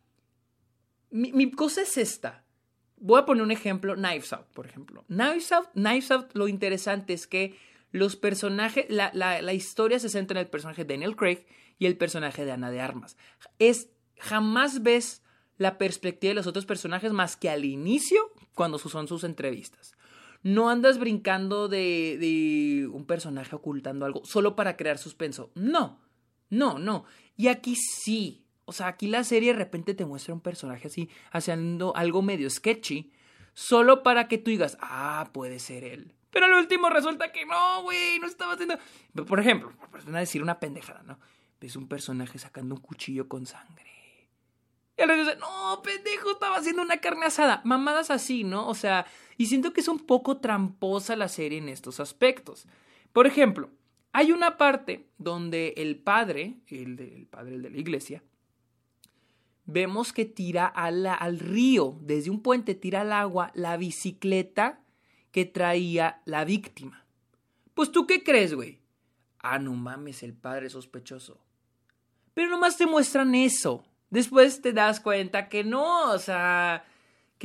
mi, 1.10 1.50
cosa 1.50 1.82
es 1.82 1.98
esta. 1.98 2.44
Voy 2.96 3.20
a 3.20 3.26
poner 3.26 3.42
un 3.42 3.50
ejemplo, 3.50 3.94
Knives 3.94 4.32
Out, 4.32 4.46
por 4.54 4.66
ejemplo. 4.66 5.04
Knives 5.08 5.52
Out, 5.52 5.68
Knives 5.74 6.10
Out, 6.10 6.30
lo 6.32 6.48
interesante 6.48 7.12
es 7.12 7.26
que 7.26 7.58
los 7.90 8.16
personajes, 8.16 8.86
la, 8.88 9.10
la, 9.12 9.52
historia 9.52 9.98
se 9.98 10.08
centra 10.08 10.40
en 10.40 10.46
el 10.46 10.50
personaje 10.50 10.84
de 10.84 10.94
Daniel 10.94 11.14
Craig 11.14 11.46
y 11.78 11.86
el 11.86 11.98
personaje 11.98 12.46
de 12.46 12.52
Ana 12.52 12.70
de 12.70 12.80
Armas. 12.80 13.18
Es, 13.58 13.90
jamás 14.18 14.82
ves 14.82 15.22
la 15.58 15.76
perspectiva 15.76 16.30
de 16.30 16.36
los 16.36 16.46
otros 16.46 16.64
personajes 16.64 17.12
más 17.12 17.36
que 17.36 17.50
al 17.50 17.66
inicio, 17.66 18.32
cuando 18.54 18.78
son 18.78 19.06
sus 19.08 19.24
entrevistas. 19.24 19.94
No 20.42 20.70
andas 20.70 20.98
brincando 20.98 21.68
de, 21.68 22.16
de 22.18 22.88
un 22.88 23.04
personaje 23.06 23.54
ocultando 23.54 24.06
algo 24.06 24.24
solo 24.24 24.56
para 24.56 24.76
crear 24.76 24.96
suspenso. 24.98 25.50
No, 25.54 26.00
no, 26.54 26.78
no. 26.78 27.04
Y 27.36 27.48
aquí 27.48 27.76
sí. 27.76 28.46
O 28.64 28.72
sea, 28.72 28.88
aquí 28.88 29.06
la 29.08 29.24
serie 29.24 29.52
de 29.52 29.58
repente 29.58 29.94
te 29.94 30.06
muestra 30.06 30.34
un 30.34 30.40
personaje 30.40 30.88
así, 30.88 31.10
haciendo 31.30 31.94
algo 31.96 32.22
medio 32.22 32.48
sketchy, 32.48 33.12
solo 33.52 34.02
para 34.02 34.26
que 34.26 34.38
tú 34.38 34.50
digas, 34.50 34.78
ah, 34.80 35.30
puede 35.32 35.58
ser 35.58 35.84
él. 35.84 36.14
Pero 36.30 36.46
al 36.46 36.54
último 36.54 36.90
resulta 36.90 37.30
que 37.30 37.44
no, 37.46 37.82
güey, 37.82 38.18
no 38.18 38.26
estaba 38.26 38.54
haciendo. 38.54 38.78
Por 39.26 39.38
ejemplo, 39.38 39.72
por 39.90 40.02
decir 40.04 40.42
una 40.42 40.58
pendejada, 40.58 41.02
¿no? 41.02 41.18
Ves 41.60 41.76
un 41.76 41.86
personaje 41.86 42.38
sacando 42.38 42.74
un 42.74 42.80
cuchillo 42.80 43.28
con 43.28 43.46
sangre. 43.46 43.94
Y 44.96 45.02
el 45.02 45.08
dice, 45.08 45.36
no, 45.36 45.82
pendejo, 45.82 46.32
estaba 46.32 46.56
haciendo 46.56 46.82
una 46.82 46.98
carne 46.98 47.26
asada. 47.26 47.60
Mamadas 47.64 48.10
así, 48.10 48.44
¿no? 48.44 48.68
O 48.68 48.74
sea, 48.74 49.06
y 49.36 49.46
siento 49.46 49.72
que 49.72 49.80
es 49.80 49.88
un 49.88 49.98
poco 49.98 50.38
tramposa 50.38 51.16
la 51.16 51.28
serie 51.28 51.58
en 51.58 51.68
estos 51.68 52.00
aspectos. 52.00 52.66
Por 53.12 53.26
ejemplo, 53.26 53.70
hay 54.14 54.30
una 54.30 54.56
parte 54.56 55.08
donde 55.18 55.74
el 55.76 55.96
padre, 55.96 56.54
el, 56.68 57.00
el 57.00 57.26
padre 57.26 57.58
de 57.58 57.68
la 57.68 57.76
iglesia, 57.76 58.22
vemos 59.66 60.12
que 60.12 60.24
tira 60.24 60.66
al 60.66 61.38
río, 61.40 61.98
desde 62.00 62.30
un 62.30 62.40
puente 62.40 62.76
tira 62.76 63.00
al 63.00 63.12
agua 63.12 63.50
la 63.54 63.76
bicicleta 63.76 64.80
que 65.32 65.46
traía 65.46 66.22
la 66.26 66.44
víctima. 66.44 67.04
Pues 67.74 67.90
tú 67.90 68.06
qué 68.06 68.22
crees, 68.22 68.54
güey? 68.54 68.78
Ah, 69.40 69.58
no 69.58 69.72
mames, 69.72 70.22
el 70.22 70.32
padre 70.32 70.70
sospechoso. 70.70 71.40
Pero 72.34 72.50
nomás 72.50 72.76
te 72.76 72.86
muestran 72.86 73.34
eso. 73.34 73.84
Después 74.10 74.62
te 74.62 74.72
das 74.72 75.00
cuenta 75.00 75.48
que 75.48 75.64
no, 75.64 76.12
o 76.12 76.18
sea, 76.20 76.84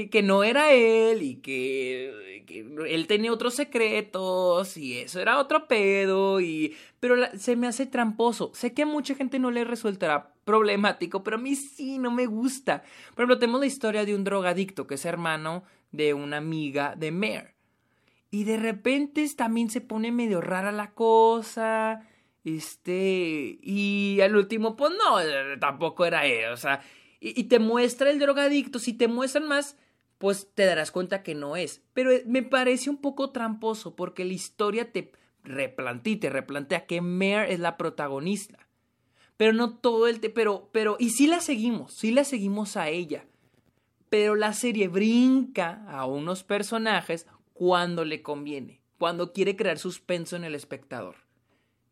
que, 0.08 0.22
no 0.24 0.44
era 0.44 0.72
él 0.72 1.22
y 1.22 1.36
que, 1.36 2.44
él 2.88 3.08
tenía 3.08 3.32
otros 3.32 3.56
secretos 3.56 4.77
y 4.77 4.98
eso 4.98 5.20
era 5.20 5.38
otro 5.38 5.68
pedo 5.68 6.39
y 6.39 6.75
pero 7.00 7.15
se 7.38 7.56
me 7.56 7.68
hace 7.68 7.86
tramposo. 7.86 8.51
Sé 8.53 8.74
que 8.74 8.84
a 8.84 8.86
mucha 8.86 9.15
gente 9.15 9.39
no 9.39 9.51
le 9.51 9.63
resultará 9.63 10.34
problemático, 10.46 11.24
pero 11.24 11.38
a 11.38 11.39
mí 11.39 11.56
sí 11.56 12.00
no 12.00 12.12
me 12.12 12.25
gusta. 12.25 12.82
Por 13.15 13.24
ejemplo, 13.24 13.39
tenemos 13.39 13.60
la 13.60 13.68
historia 13.68 14.06
de 14.06 14.15
un 14.15 14.24
drogadicto 14.24 14.88
que 14.88 14.96
es 14.96 15.06
hermano 15.06 15.63
de 15.91 16.13
una 16.13 16.38
amiga 16.38 16.96
de 16.96 17.12
Mare. 17.12 17.56
Y 18.32 18.44
de 18.44 18.58
repente 18.58 19.25
también 19.36 19.70
se 19.70 19.82
pone 19.82 20.12
medio 20.12 20.41
rara 20.41 20.72
la 20.72 20.91
cosa. 20.91 22.06
Este, 22.44 23.60
y 23.62 24.20
al 24.22 24.36
último, 24.36 24.75
pues 24.75 24.91
no, 24.91 25.18
tampoco 25.60 26.06
era 26.06 26.25
él, 26.25 26.51
o 26.51 26.58
sea, 26.58 26.82
y, 27.20 27.44
te 27.46 27.60
muestra 27.60 28.10
el 28.10 28.20
drogadicto, 28.20 28.79
si 28.79 28.94
te 28.94 29.10
muestran 29.10 29.46
más, 29.46 29.77
pues 30.19 30.49
te 30.53 30.65
darás 30.65 30.91
cuenta 30.91 31.23
que 31.23 31.33
no 31.33 31.55
es. 31.55 31.81
Pero 31.93 32.11
eh, 32.11 32.23
me 32.27 32.43
parece 32.43 32.91
un 32.91 32.97
poco 32.97 33.31
tramposo 33.31 33.95
porque 33.95 34.23
la 34.23 34.33
historia 34.33 34.91
te 34.91 35.11
replantea, 35.43 36.19
te 36.19 36.29
replantea 36.29 36.85
que 36.85 37.01
Mare 37.01 37.51
es 37.51 37.59
la 37.59 37.77
protagonista. 37.77 38.67
Pero 39.38 39.53
no 39.53 39.77
todo 39.77 40.07
el... 40.07 40.19
Te 40.19 40.29
pero, 40.29 40.69
pero, 40.71 40.97
y 40.99 41.09
sí 41.09 41.25
la 41.25 41.39
seguimos, 41.39 41.93
sí 41.93 42.11
la 42.11 42.23
seguimos 42.23 42.77
a 42.77 42.89
ella. 42.89 43.25
Pero 44.09 44.35
la 44.35 44.53
serie 44.53 44.88
brinca 44.88 45.83
a 45.88 46.05
unos 46.05 46.43
personajes 46.43 47.25
cuando 47.53 48.05
le 48.05 48.21
conviene, 48.21 48.81
cuando 48.97 49.33
quiere 49.33 49.55
crear 49.55 49.79
suspenso 49.79 50.35
en 50.35 50.43
el 50.43 50.55
espectador. 50.55 51.15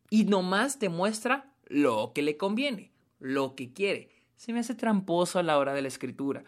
Y 0.10 0.26
nomás 0.26 0.80
te 0.80 0.90
muestra 0.90 1.54
lo 1.66 2.12
que 2.14 2.22
le 2.22 2.38
conviene, 2.38 2.92
lo 3.20 3.56
que 3.56 3.72
quiere 3.72 4.18
se 4.38 4.54
me 4.54 4.60
hace 4.60 4.76
tramposo 4.76 5.40
a 5.40 5.44
la 5.44 5.58
hora 5.58 5.74
de 5.74 5.82
la 5.82 5.88
escritura. 5.90 6.44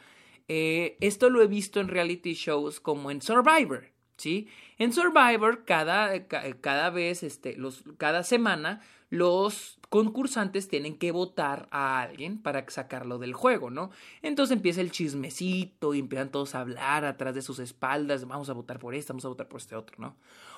Eh, 0.50 0.98
esto 1.00 1.30
lo 1.30 1.44
he 1.44 1.48
visto 1.48 1.80
en 1.80 1.88
reality 1.88 2.34
shows 2.34 2.80
como 2.80 3.12
en 3.12 3.22
Survivor, 3.22 3.86
¿sí? 4.18 4.48
En 4.80 4.92
Survivor, 4.92 5.64
cada, 5.64 6.28
cada 6.28 6.90
vez, 6.90 7.22
este, 7.22 7.56
cada 7.98 8.24
semana, 8.24 8.82
los 9.12 9.80
concursantes 9.90 10.68
tienen 10.68 10.98
que 10.98 11.12
votar 11.12 11.68
a 11.70 12.02
alguien 12.02 12.42
para 12.42 12.68
sacarlo 12.68 13.20
del 13.20 13.34
juego, 13.34 13.70
¿no? 13.70 13.92
Entonces 14.24 14.56
empieza 14.56 14.82
el 14.82 14.92
chismecito 14.92 15.94
y 15.94 16.00
empiezan 16.00 16.32
todos 16.32 16.56
a 16.56 16.62
hablar 16.62 17.06
atrás 17.06 17.36
de 17.36 17.44
sus 17.44 17.60
espaldas, 17.60 18.28
vamos 18.28 18.50
a 18.50 18.54
votar 18.54 18.80
por 18.80 18.96
este, 18.96 19.14
vamos 19.14 19.26
a 19.26 19.30
votar 19.30 19.48
por 19.48 19.60
este 19.62 19.76
otro, 19.76 19.98
¿no? 20.00 20.16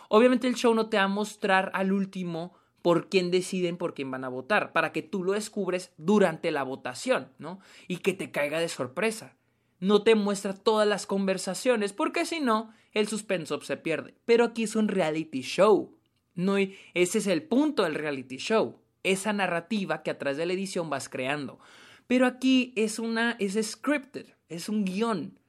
Obviamente 0.08 0.48
el 0.48 0.56
show 0.56 0.74
no 0.74 0.88
te 0.88 0.96
va 0.96 1.04
a 1.04 1.10
mostrar 1.10 1.70
al 1.74 1.92
último 1.92 2.54
por 2.82 3.10
quién 3.10 3.30
deciden 3.30 3.78
por 3.78 3.94
quién 3.94 4.10
van 4.10 4.24
a 4.24 4.30
votar, 4.30 4.72
para 4.72 4.92
que 4.92 5.02
tú 5.02 5.24
lo 5.24 5.34
descubres 5.34 5.92
durante 5.98 6.50
la 6.52 6.64
votación, 6.64 7.30
¿no? 7.40 7.60
Y 7.90 7.98
que 7.98 8.14
te 8.14 8.32
caiga 8.32 8.60
de 8.60 8.70
sorpresa. 8.70 9.36
No 9.82 10.04
te 10.04 10.14
muestra 10.14 10.54
todas 10.54 10.88
las 10.88 11.08
conversaciones, 11.08 11.92
porque 11.92 12.26
si 12.26 12.40
no, 12.40 12.72
el 12.94 13.08
suspenso 13.08 13.60
se 13.62 13.78
pierde. 13.78 14.16
Pero 14.26 14.46
aquí 14.46 14.64
es 14.64 14.76
un 14.76 14.88
reality 14.88 15.42
show. 15.42 15.98
No, 16.36 16.58
ese 16.58 17.18
es 17.18 17.28
el 17.28 17.44
punto 17.44 17.84
del 17.84 17.96
reality 17.96 18.38
show. 18.38 18.80
Esa 19.04 19.34
narrativa 19.34 20.04
que 20.04 20.12
a 20.12 20.20
través 20.20 20.38
de 20.38 20.46
la 20.46 20.54
edición 20.54 20.92
vas 20.92 21.10
creando. 21.10 21.60
Pero 22.06 22.28
aquí 22.28 22.74
es 22.76 23.00
una, 23.00 23.36
es 23.40 23.60
scripted, 23.60 24.28
es 24.50 24.70
un 24.70 24.86
guion. 24.86 25.40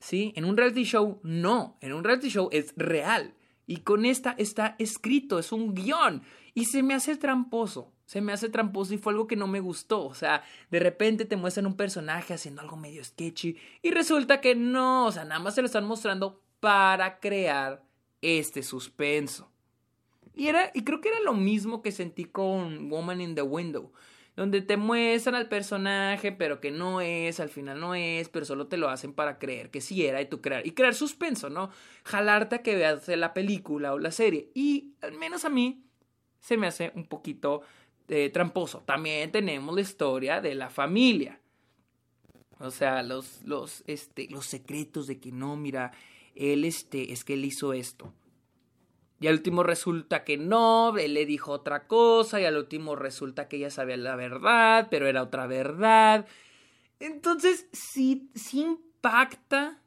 ¿Sí? 0.00 0.32
En 0.34 0.44
un 0.44 0.56
reality 0.56 0.82
show, 0.82 1.20
no. 1.22 1.78
En 1.80 1.92
un 1.92 2.02
reality 2.02 2.30
show 2.30 2.48
es 2.50 2.74
real. 2.76 3.32
Y 3.64 3.78
con 3.78 4.06
esta 4.06 4.34
está 4.38 4.74
escrito, 4.80 5.38
es 5.38 5.52
un 5.52 5.74
guion. 5.74 6.22
Y 6.52 6.64
se 6.64 6.82
me 6.82 6.94
hace 6.94 7.16
tramposo, 7.16 7.92
se 8.08 8.22
me 8.22 8.32
hace 8.32 8.48
tramposo 8.48 8.94
y 8.94 8.96
fue 8.96 9.12
algo 9.12 9.26
que 9.26 9.36
no 9.36 9.46
me 9.46 9.60
gustó. 9.60 10.06
O 10.06 10.14
sea, 10.14 10.42
de 10.70 10.80
repente 10.80 11.26
te 11.26 11.36
muestran 11.36 11.66
un 11.66 11.76
personaje 11.76 12.32
haciendo 12.32 12.62
algo 12.62 12.78
medio 12.78 13.04
sketchy 13.04 13.58
y 13.82 13.90
resulta 13.90 14.40
que 14.40 14.54
no, 14.54 15.04
o 15.04 15.12
sea, 15.12 15.26
nada 15.26 15.40
más 15.40 15.54
se 15.54 15.60
lo 15.60 15.66
están 15.66 15.84
mostrando 15.84 16.40
para 16.58 17.20
crear 17.20 17.84
este 18.22 18.62
suspenso. 18.62 19.50
Y, 20.34 20.46
era, 20.46 20.70
y 20.72 20.84
creo 20.84 21.02
que 21.02 21.10
era 21.10 21.20
lo 21.20 21.34
mismo 21.34 21.82
que 21.82 21.92
sentí 21.92 22.24
con 22.24 22.88
Woman 22.88 23.20
in 23.20 23.34
the 23.34 23.42
Window 23.42 23.92
donde 24.36 24.62
te 24.62 24.76
muestran 24.76 25.34
al 25.34 25.48
personaje, 25.48 26.32
pero 26.32 26.60
que 26.60 26.70
no 26.70 27.02
es, 27.02 27.40
al 27.40 27.48
final 27.50 27.78
no 27.80 27.94
es, 27.96 28.28
pero 28.28 28.46
solo 28.46 28.68
te 28.68 28.76
lo 28.76 28.88
hacen 28.88 29.12
para 29.12 29.38
creer 29.38 29.68
que 29.70 29.80
sí 29.80 30.06
era 30.06 30.22
y 30.22 30.26
tú 30.26 30.40
crear, 30.40 30.64
y 30.64 30.70
crear 30.70 30.94
suspenso, 30.94 31.50
¿no? 31.50 31.70
Jalarte 32.04 32.54
a 32.54 32.62
que 32.62 32.76
veas 32.76 33.08
la 33.08 33.34
película 33.34 33.92
o 33.92 33.98
la 33.98 34.12
serie. 34.12 34.48
Y 34.54 34.94
al 35.02 35.14
menos 35.14 35.44
a 35.44 35.48
mí 35.50 35.82
se 36.38 36.56
me 36.56 36.68
hace 36.68 36.92
un 36.94 37.06
poquito 37.06 37.62
eh, 38.08 38.30
tramposo. 38.30 38.82
También 38.86 39.30
tenemos 39.30 39.74
la 39.74 39.80
historia 39.80 40.40
de 40.40 40.54
la 40.54 40.70
familia. 40.70 41.40
O 42.58 42.70
sea, 42.70 43.02
los, 43.02 43.42
los, 43.44 43.84
este, 43.86 44.28
los 44.30 44.46
secretos 44.46 45.06
de 45.06 45.20
que 45.20 45.30
no, 45.30 45.56
mira, 45.56 45.92
él, 46.34 46.64
este, 46.64 47.12
es 47.12 47.24
que 47.24 47.34
él 47.34 47.44
hizo 47.44 47.72
esto. 47.72 48.12
Y 49.20 49.26
al 49.26 49.34
último 49.34 49.62
resulta 49.62 50.24
que 50.24 50.36
no, 50.36 50.96
él 50.96 51.14
le 51.14 51.26
dijo 51.26 51.52
otra 51.52 51.86
cosa 51.86 52.40
y 52.40 52.44
al 52.44 52.56
último 52.56 52.94
resulta 52.94 53.48
que 53.48 53.56
ella 53.56 53.70
sabía 53.70 53.96
la 53.96 54.16
verdad, 54.16 54.88
pero 54.90 55.08
era 55.08 55.22
otra 55.22 55.46
verdad. 55.46 56.26
Entonces 57.00 57.66
sí, 57.72 58.30
sí 58.34 58.60
impacta 58.60 59.82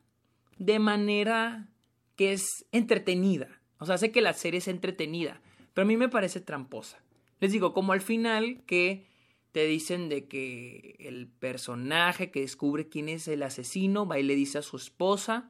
de 0.58 0.80
manera 0.80 1.70
que 2.18 2.34
es 2.34 2.66
entretenida. 2.72 3.48
O 3.80 3.86
sea, 3.86 3.98
sé 3.98 4.12
que 4.12 4.22
la 4.22 4.34
serie 4.34 4.60
es 4.60 4.68
entretenida, 4.68 5.42
pero 5.74 5.84
a 5.84 5.88
mí 5.88 5.96
me 5.98 6.10
parece 6.10 6.42
tramposa. 6.42 7.02
Les 7.42 7.52
digo, 7.52 7.74
como 7.74 7.92
al 7.92 8.02
final 8.02 8.62
que 8.66 9.06
te 9.52 9.66
dicen 9.66 10.08
de 10.08 10.28
que 10.28 10.96
el 11.00 11.28
personaje 11.28 12.32
que 12.32 12.42
descubre 12.42 12.88
quién 12.88 13.10
es 13.10 13.28
el 13.28 13.44
asesino 13.44 14.08
va 14.08 14.20
y 14.20 14.24
le 14.24 14.36
dice 14.36 14.60
a 14.60 14.62
su 14.62 14.78
esposa 14.78 15.50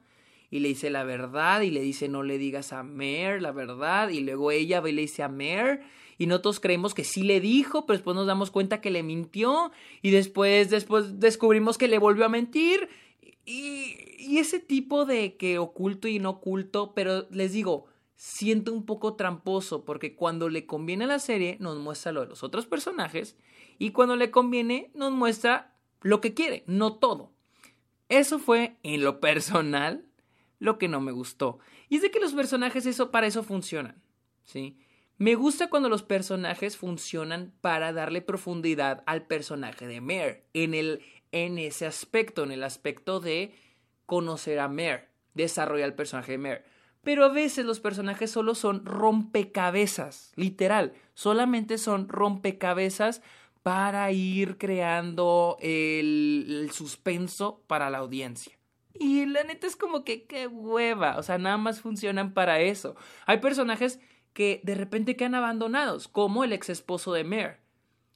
y 0.50 0.60
le 0.60 0.70
dice 0.70 0.90
la 0.90 1.04
verdad 1.04 1.62
y 1.62 1.70
le 1.70 1.82
dice 1.82 2.10
no 2.10 2.24
le 2.24 2.40
digas 2.40 2.74
a 2.74 2.82
Mare 2.82 3.40
la 3.40 3.52
verdad 3.52 4.10
y 4.10 4.22
luego 4.22 4.52
ella 4.52 4.82
va 4.82 4.90
y 4.90 4.94
le 4.94 5.04
dice 5.04 5.22
a 5.22 5.30
Mare 5.30 5.82
y 6.18 6.28
nosotros 6.28 6.60
creemos 6.60 6.94
que 6.94 7.04
sí 7.04 7.24
le 7.24 7.40
dijo, 7.40 7.88
pero 7.88 7.98
después 7.98 8.16
nos 8.16 8.28
damos 8.28 8.52
cuenta 8.52 8.80
que 8.80 8.92
le 8.92 9.02
mintió 9.02 9.72
y 10.04 10.12
después, 10.12 10.70
después 10.70 11.20
descubrimos 11.20 11.80
que 11.80 11.88
le 11.88 11.98
volvió 11.98 12.26
a 12.26 12.30
mentir. 12.30 12.90
Y, 13.44 13.96
y 14.20 14.38
ese 14.38 14.60
tipo 14.60 15.06
de 15.06 15.36
que 15.36 15.58
oculto 15.58 16.08
y 16.08 16.20
no 16.20 16.30
oculto, 16.30 16.94
pero 16.94 17.28
les 17.32 17.54
digo, 17.54 17.88
siento 18.22 18.72
un 18.72 18.86
poco 18.86 19.16
tramposo 19.16 19.84
porque 19.84 20.16
cuando 20.16 20.48
le 20.48 20.68
conviene 20.68 21.06
a 21.06 21.08
la 21.08 21.18
serie 21.18 21.58
nos 21.60 21.80
muestra 21.80 22.12
lo 22.12 22.22
de 22.22 22.28
los 22.28 22.44
otros 22.44 22.68
personajes 22.68 23.36
y 23.80 23.94
cuando 23.94 24.16
le 24.16 24.30
conviene 24.30 24.92
nos 24.94 25.12
muestra 25.12 25.74
lo 26.02 26.22
que 26.22 26.36
quiere, 26.36 26.64
no 26.68 26.98
todo. 27.00 27.32
Eso 28.10 28.38
fue 28.38 28.78
en 28.84 29.04
lo 29.04 29.20
personal 29.20 30.06
lo 30.60 30.78
que 30.78 30.88
no 30.88 31.02
me 31.02 31.12
gustó. 31.12 31.58
Y 31.90 31.96
es 31.96 32.04
de 32.04 32.12
que 32.12 32.20
los 32.20 32.34
personajes 32.34 32.86
eso 32.86 33.10
para 33.10 33.26
eso 33.26 33.42
funcionan, 33.42 34.04
¿sí? 34.44 34.78
Me 35.18 35.34
gusta 35.34 35.72
cuando 35.72 35.90
los 35.90 36.04
personajes 36.04 36.78
funcionan 36.78 37.56
para 37.60 37.92
darle 37.92 38.22
profundidad 38.22 39.02
al 39.08 39.26
personaje 39.26 39.88
de 39.88 40.00
Mare 40.00 40.46
en 40.54 40.76
el 40.76 41.02
en 41.32 41.58
ese 41.58 41.88
aspecto, 41.88 42.44
en 42.44 42.52
el 42.52 42.62
aspecto 42.62 43.20
de 43.20 43.56
conocer 44.06 44.60
a 44.60 44.68
Mare, 44.68 45.08
desarrollar 45.34 45.88
el 45.88 45.96
personaje 45.96 46.34
de 46.34 46.38
Mare. 46.38 46.71
Pero 47.04 47.26
a 47.26 47.30
veces 47.30 47.66
los 47.66 47.80
personajes 47.80 48.30
solo 48.30 48.54
son 48.54 48.86
rompecabezas, 48.86 50.32
literal, 50.36 50.94
solamente 51.14 51.78
son 51.78 52.08
rompecabezas 52.08 53.22
para 53.64 54.12
ir 54.12 54.58
creando 54.58 55.58
el, 55.62 56.70
suspenso 56.74 57.64
para 57.68 57.90
la 57.90 58.00
audiencia. 58.00 58.58
Y 58.94 59.26
la 59.26 59.44
neta 59.44 59.68
es 59.68 59.76
como 59.76 60.04
que 60.04 60.26
qué 60.26 60.48
hueva. 60.48 61.18
O 61.18 61.24
sea, 61.24 61.38
nada 61.38 61.58
más 61.58 61.82
funcionan 61.82 62.34
para 62.34 62.60
eso. 62.60 62.96
Hay 63.26 63.40
personajes 63.40 64.00
que 64.34 64.62
de 64.64 64.76
repente 64.76 65.16
quedan 65.16 65.36
abandonados, 65.36 66.08
como 66.08 66.44
el 66.44 66.54
ex 66.54 66.70
esposo 66.70 67.14
de 67.14 67.24
Mare. 67.24 67.60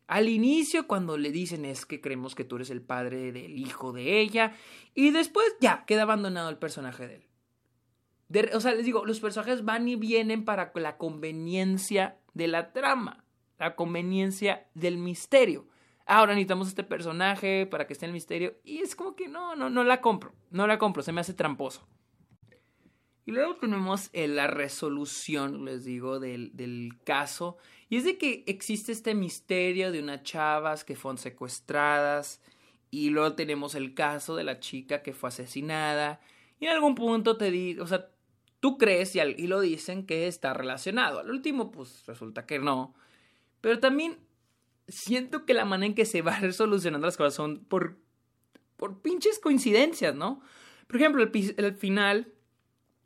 Al 0.07 0.29
inicio, 0.29 0.87
cuando 0.87 1.17
le 1.17 1.31
dicen 1.31 1.65
es 1.65 1.85
que 1.85 2.01
creemos 2.01 2.35
que 2.35 2.43
tú 2.43 2.57
eres 2.57 2.69
el 2.69 2.81
padre 2.81 3.31
del 3.31 3.57
hijo 3.57 3.91
de 3.91 4.19
ella, 4.19 4.53
y 4.93 5.09
después 5.09 5.47
ya 5.59 5.83
queda 5.85 6.03
abandonado 6.03 6.49
el 6.49 6.57
personaje 6.57 7.07
de 7.07 7.15
él. 7.15 7.24
O 8.53 8.59
sea, 8.59 8.73
les 8.73 8.85
digo, 8.85 9.05
los 9.05 9.19
personajes 9.19 9.65
van 9.65 9.87
y 9.87 9.95
vienen 9.95 10.45
para 10.45 10.71
la 10.75 10.97
conveniencia 10.97 12.17
de 12.33 12.47
la 12.47 12.73
trama, 12.73 13.23
la 13.57 13.75
conveniencia 13.75 14.67
del 14.73 14.97
misterio 14.97 15.67
ahora 16.05 16.33
necesitamos 16.33 16.67
este 16.67 16.83
personaje 16.83 17.65
para 17.65 17.87
que 17.87 17.93
esté 17.93 18.05
en 18.05 18.11
el 18.11 18.13
misterio. 18.13 18.55
Y 18.63 18.79
es 18.79 18.95
como 18.95 19.15
que 19.15 19.27
no, 19.27 19.55
no, 19.55 19.69
no 19.69 19.83
la 19.83 20.01
compro. 20.01 20.33
No 20.51 20.67
la 20.67 20.77
compro, 20.77 21.03
se 21.03 21.11
me 21.11 21.21
hace 21.21 21.33
tramposo. 21.33 21.87
Y 23.25 23.31
luego 23.31 23.55
tenemos 23.55 24.09
eh, 24.13 24.27
la 24.27 24.45
resolución, 24.45 25.65
les 25.65 25.83
digo, 25.83 26.19
del, 26.19 26.55
del, 26.55 26.91
caso. 27.03 27.57
Y 27.89 27.97
es 27.97 28.03
de 28.03 28.19
que 28.19 28.43
existe 28.45 28.91
este 28.91 29.15
misterio 29.15 29.91
de 29.91 29.99
unas 29.99 30.21
chavas 30.21 30.83
que 30.83 30.95
fueron 30.95 31.17
secuestradas. 31.17 32.41
Y 32.91 33.09
luego 33.09 33.33
tenemos 33.33 33.73
el 33.73 33.95
caso 33.95 34.35
de 34.35 34.43
la 34.43 34.59
chica 34.59 35.01
que 35.01 35.13
fue 35.13 35.29
asesinada. 35.29 36.21
Y 36.59 36.67
en 36.67 36.73
algún 36.73 36.93
punto 36.93 37.35
te 37.35 37.49
di, 37.49 37.79
o 37.79 37.87
sea, 37.87 38.09
tú 38.65 38.79
crees 38.79 39.15
y, 39.15 39.19
y 39.19 39.45
lo 39.45 39.61
dicen 39.61 40.07
que 40.07 40.25
está 40.25 40.55
relacionado. 40.55 41.19
Al 41.19 41.29
último, 41.29 41.71
pues 41.71 42.03
resulta 42.07 42.47
que 42.47 42.57
no. 42.57 42.95
Pero 43.61 43.79
también 43.79 44.17
siento 44.87 45.45
que 45.45 45.53
la 45.53 45.65
manera 45.65 45.85
en 45.85 45.93
que 45.93 46.05
se 46.05 46.23
va 46.23 46.39
solucionando 46.51 47.05
las 47.05 47.15
cosas 47.15 47.35
son 47.35 47.63
por 47.65 47.97
por 48.75 49.03
pinches 49.03 49.37
coincidencias, 49.37 50.15
¿no? 50.15 50.41
Por 50.87 50.95
ejemplo, 50.95 51.23
el, 51.23 51.75
final, 51.75 52.33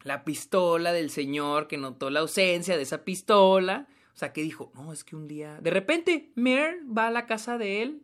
la 0.04 0.24
pistola 0.24 0.94
del 0.94 1.10
señor 1.10 1.68
que 1.68 1.78
notó 1.78 2.10
la 2.10 2.22
ausencia 2.22 2.78
de 2.78 2.84
esa 2.84 3.04
pistola. 3.04 3.89
O 4.13 4.18
sea, 4.18 4.32
que 4.32 4.42
dijo, 4.42 4.72
no, 4.75 4.94
es 4.94 5.04
que 5.04 5.18
un 5.18 5.28
día. 5.28 5.60
De 5.62 5.72
repente, 5.72 6.32
Mer 6.36 6.80
va 6.86 7.08
a 7.08 7.12
la 7.12 7.25
casa 7.25 7.58
de 7.58 7.82
él, 7.82 8.04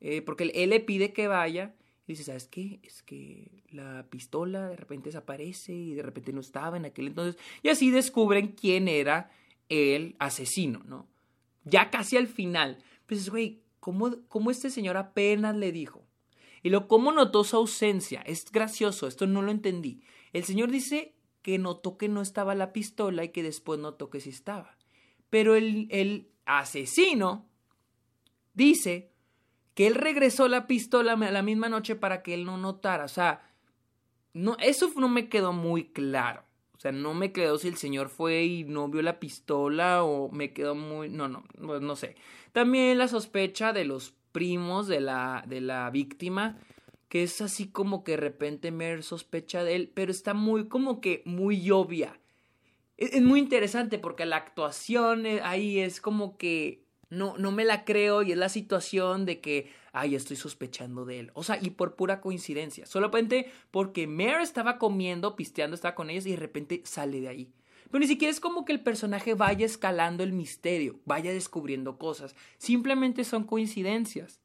eh, 0.00 0.22
porque 0.22 0.50
él 0.54 0.70
le 0.70 0.80
pide 0.80 1.12
que 1.12 1.28
vaya. 1.28 1.74
Y 2.06 2.12
dice, 2.12 2.24
¿sabes 2.24 2.46
qué? 2.46 2.78
Es 2.82 3.02
que 3.02 3.64
la 3.70 4.06
pistola 4.08 4.68
de 4.68 4.76
repente 4.76 5.08
desaparece 5.08 5.72
y 5.72 5.94
de 5.94 6.02
repente 6.02 6.32
no 6.32 6.40
estaba 6.40 6.76
en 6.76 6.84
aquel 6.84 7.08
entonces. 7.08 7.40
Y 7.62 7.68
así 7.68 7.90
descubren 7.90 8.52
quién 8.52 8.86
era 8.86 9.30
el 9.68 10.14
asesino, 10.20 10.82
¿no? 10.86 11.08
Ya 11.64 11.90
casi 11.90 12.16
al 12.16 12.28
final. 12.28 12.78
Pues, 13.06 13.28
güey, 13.28 13.62
¿cómo, 13.80 14.16
¿cómo 14.28 14.52
este 14.52 14.70
señor 14.70 14.96
apenas 14.96 15.56
le 15.56 15.72
dijo? 15.72 16.06
Y 16.62 16.70
lo 16.70 16.86
cómo 16.86 17.10
notó 17.10 17.42
su 17.42 17.56
ausencia. 17.56 18.22
Es 18.22 18.50
gracioso, 18.52 19.08
esto 19.08 19.26
no 19.26 19.42
lo 19.42 19.50
entendí. 19.50 20.00
El 20.32 20.44
señor 20.44 20.70
dice 20.70 21.14
que 21.42 21.58
notó 21.58 21.96
que 21.96 22.08
no 22.08 22.22
estaba 22.22 22.54
la 22.54 22.72
pistola 22.72 23.24
y 23.24 23.30
que 23.30 23.42
después 23.42 23.80
notó 23.80 24.10
que 24.10 24.20
sí 24.20 24.30
estaba. 24.30 24.76
Pero 25.28 25.56
el, 25.56 25.88
el 25.90 26.28
asesino 26.44 27.48
dice 28.54 29.10
que 29.76 29.86
él 29.86 29.94
regresó 29.94 30.48
la 30.48 30.66
pistola 30.66 31.16
la 31.16 31.42
misma 31.42 31.68
noche 31.68 31.96
para 31.96 32.22
que 32.22 32.32
él 32.32 32.46
no 32.46 32.56
notara. 32.56 33.04
O 33.04 33.08
sea, 33.08 33.42
no, 34.32 34.56
eso 34.58 34.90
no 34.96 35.10
me 35.10 35.28
quedó 35.28 35.52
muy 35.52 35.84
claro. 35.90 36.44
O 36.74 36.80
sea, 36.80 36.92
no 36.92 37.12
me 37.12 37.30
quedó 37.30 37.58
si 37.58 37.68
el 37.68 37.76
señor 37.76 38.08
fue 38.08 38.44
y 38.44 38.64
no 38.64 38.88
vio 38.88 39.02
la 39.02 39.20
pistola 39.20 40.02
o 40.02 40.30
me 40.30 40.54
quedó 40.54 40.74
muy... 40.74 41.10
No, 41.10 41.28
no, 41.28 41.44
pues 41.62 41.82
no 41.82 41.94
sé. 41.94 42.16
También 42.52 42.96
la 42.96 43.06
sospecha 43.06 43.74
de 43.74 43.84
los 43.84 44.14
primos 44.32 44.86
de 44.88 45.00
la, 45.00 45.44
de 45.46 45.60
la 45.60 45.90
víctima, 45.90 46.58
que 47.10 47.22
es 47.22 47.42
así 47.42 47.68
como 47.68 48.02
que 48.02 48.12
de 48.12 48.16
repente 48.16 48.70
Mer 48.70 49.02
sospecha 49.02 49.62
de 49.62 49.76
él, 49.76 49.92
pero 49.92 50.10
está 50.10 50.32
muy 50.32 50.68
como 50.68 51.02
que 51.02 51.20
muy 51.26 51.70
obvia. 51.70 52.18
Es, 52.96 53.12
es 53.12 53.22
muy 53.22 53.40
interesante 53.40 53.98
porque 53.98 54.24
la 54.24 54.36
actuación 54.36 55.26
eh, 55.26 55.42
ahí 55.44 55.80
es 55.80 56.00
como 56.00 56.38
que 56.38 56.85
no, 57.08 57.36
no 57.38 57.52
me 57.52 57.64
la 57.64 57.84
creo 57.84 58.22
y 58.22 58.32
es 58.32 58.38
la 58.38 58.48
situación 58.48 59.24
de 59.26 59.40
que, 59.40 59.70
ay, 59.92 60.14
estoy 60.14 60.36
sospechando 60.36 61.04
de 61.04 61.20
él. 61.20 61.30
O 61.34 61.42
sea, 61.44 61.58
y 61.60 61.70
por 61.70 61.94
pura 61.94 62.20
coincidencia. 62.20 62.86
Solamente 62.86 63.50
porque 63.70 64.06
Mer 64.06 64.40
estaba 64.40 64.78
comiendo, 64.78 65.36
pisteando, 65.36 65.74
estaba 65.74 65.94
con 65.94 66.10
ellos 66.10 66.26
y 66.26 66.32
de 66.32 66.36
repente 66.36 66.82
sale 66.84 67.20
de 67.20 67.28
ahí. 67.28 67.52
Pero 67.90 68.00
ni 68.00 68.08
siquiera 68.08 68.32
es 68.32 68.40
como 68.40 68.64
que 68.64 68.72
el 68.72 68.80
personaje 68.80 69.34
vaya 69.34 69.64
escalando 69.64 70.24
el 70.24 70.32
misterio, 70.32 70.98
vaya 71.04 71.32
descubriendo 71.32 71.98
cosas. 71.98 72.34
Simplemente 72.58 73.24
son 73.24 73.44
coincidencias. 73.44 74.40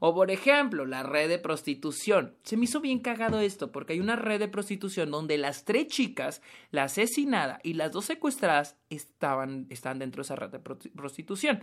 O 0.00 0.14
por 0.14 0.30
ejemplo, 0.30 0.84
la 0.86 1.02
red 1.02 1.28
de 1.28 1.38
prostitución. 1.38 2.34
Se 2.42 2.56
me 2.56 2.64
hizo 2.64 2.80
bien 2.80 2.98
cagado 3.00 3.40
esto, 3.40 3.70
porque 3.72 3.92
hay 3.94 4.00
una 4.00 4.16
red 4.16 4.40
de 4.40 4.48
prostitución 4.48 5.10
donde 5.10 5.38
las 5.38 5.64
tres 5.64 5.88
chicas, 5.88 6.42
la 6.70 6.84
asesinada 6.84 7.60
y 7.62 7.74
las 7.74 7.92
dos 7.92 8.06
secuestradas, 8.06 8.76
estaban, 8.90 9.66
están 9.70 9.98
dentro 9.98 10.22
de 10.22 10.26
esa 10.26 10.36
red 10.36 10.50
de 10.50 10.58
prostitución. 10.58 11.60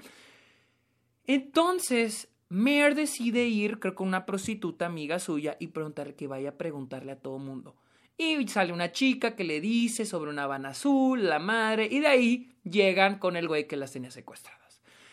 Entonces, 1.25 2.29
Mer 2.49 2.95
decide 2.95 3.45
ir, 3.45 3.79
creo, 3.79 3.93
con 3.93 4.07
una 4.07 4.25
prostituta 4.25 4.87
amiga 4.87 5.19
suya 5.19 5.55
y 5.59 5.67
preguntarle 5.67 6.15
que 6.15 6.27
vaya 6.27 6.49
a 6.49 6.57
preguntarle 6.57 7.11
a 7.11 7.19
todo 7.19 7.37
mundo. 7.37 7.75
Y 8.17 8.47
sale 8.47 8.73
una 8.73 8.91
chica 8.91 9.35
que 9.35 9.43
le 9.43 9.61
dice 9.61 10.05
sobre 10.05 10.31
una 10.31 10.43
habana 10.43 10.69
azul, 10.69 11.29
la 11.29 11.39
madre, 11.39 11.87
y 11.89 11.99
de 11.99 12.07
ahí 12.07 12.51
llegan 12.63 13.19
con 13.19 13.37
el 13.37 13.47
güey 13.47 13.67
que 13.67 13.77
las 13.77 13.93
tenía 13.93 14.11
secuestradas. 14.11 14.58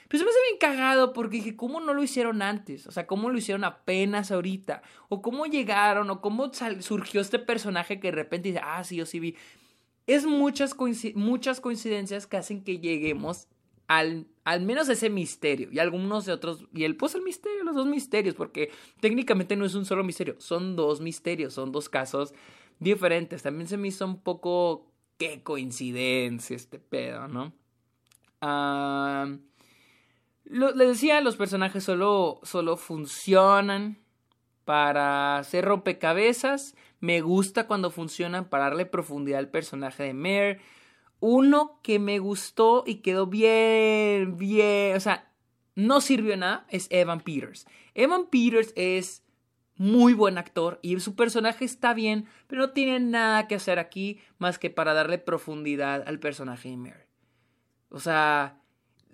Pero 0.08 0.18
se 0.18 0.24
me 0.24 0.30
hace 0.30 0.40
bien 0.50 0.58
cagado 0.58 1.12
porque 1.12 1.38
dije, 1.38 1.56
¿cómo 1.56 1.80
no 1.80 1.94
lo 1.94 2.02
hicieron 2.02 2.42
antes? 2.42 2.86
O 2.86 2.92
sea, 2.92 3.06
¿cómo 3.06 3.30
lo 3.30 3.38
hicieron 3.38 3.64
apenas 3.64 4.30
ahorita? 4.30 4.82
¿O 5.08 5.22
cómo 5.22 5.46
llegaron? 5.46 6.10
¿O 6.10 6.20
cómo 6.20 6.50
surgió 6.80 7.20
este 7.20 7.38
personaje 7.38 7.98
que 7.98 8.08
de 8.08 8.16
repente 8.16 8.48
dice, 8.50 8.60
ah, 8.62 8.84
sí, 8.84 8.96
yo 8.96 9.06
sí 9.06 9.20
vi? 9.20 9.36
Es 10.06 10.24
muchas, 10.26 10.76
muchas 11.14 11.60
coincidencias 11.60 12.26
que 12.26 12.36
hacen 12.36 12.62
que 12.62 12.78
lleguemos 12.78 13.48
al, 13.88 14.26
al 14.44 14.62
menos 14.62 14.88
ese 14.88 15.10
misterio 15.10 15.68
y 15.72 15.78
algunos 15.78 16.26
de 16.26 16.32
otros, 16.32 16.64
y 16.72 16.84
él 16.84 16.96
puso 16.96 17.18
el 17.18 17.24
misterio, 17.24 17.64
los 17.64 17.74
dos 17.74 17.86
misterios, 17.86 18.34
porque 18.34 18.70
técnicamente 19.00 19.56
no 19.56 19.64
es 19.64 19.74
un 19.74 19.84
solo 19.84 20.04
misterio, 20.04 20.36
son 20.38 20.76
dos 20.76 21.00
misterios, 21.00 21.54
son 21.54 21.72
dos 21.72 21.88
casos 21.88 22.32
diferentes. 22.78 23.42
También 23.42 23.68
se 23.68 23.76
me 23.76 23.88
hizo 23.88 24.04
un 24.04 24.20
poco 24.20 24.86
qué 25.18 25.42
coincidencia 25.42 26.56
este 26.56 26.78
pedo, 26.78 27.28
¿no? 27.28 27.52
Le 30.48 30.86
decía, 30.86 31.20
los 31.20 31.36
personajes 31.36 31.84
solo, 31.84 32.40
solo 32.42 32.76
funcionan 32.76 33.98
para 34.64 35.38
hacer 35.38 35.64
rompecabezas. 35.64 36.74
Me 37.00 37.20
gusta 37.20 37.66
cuando 37.66 37.90
funcionan 37.90 38.48
para 38.48 38.64
darle 38.64 38.86
profundidad 38.86 39.38
al 39.38 39.50
personaje 39.50 40.02
de 40.02 40.14
Mare. 40.14 40.60
Uno 41.20 41.80
que 41.82 41.98
me 41.98 42.18
gustó 42.18 42.84
y 42.86 42.96
quedó 42.96 43.26
bien, 43.26 44.36
bien, 44.36 44.96
o 44.96 45.00
sea, 45.00 45.32
no 45.74 46.00
sirvió 46.00 46.36
nada, 46.36 46.66
es 46.68 46.88
Evan 46.90 47.20
Peters. 47.20 47.66
Evan 47.94 48.26
Peters 48.26 48.72
es 48.76 49.22
muy 49.76 50.14
buen 50.14 50.38
actor 50.38 50.78
y 50.82 50.98
su 51.00 51.14
personaje 51.14 51.64
está 51.64 51.94
bien, 51.94 52.26
pero 52.46 52.62
no 52.62 52.70
tiene 52.70 53.00
nada 53.00 53.46
que 53.46 53.54
hacer 53.54 53.78
aquí 53.78 54.20
más 54.38 54.58
que 54.58 54.70
para 54.70 54.94
darle 54.94 55.18
profundidad 55.18 56.04
al 56.06 56.18
personaje 56.18 56.70
de 56.70 56.76
Mary. 56.76 57.04
O 57.90 58.00
sea, 58.00 58.60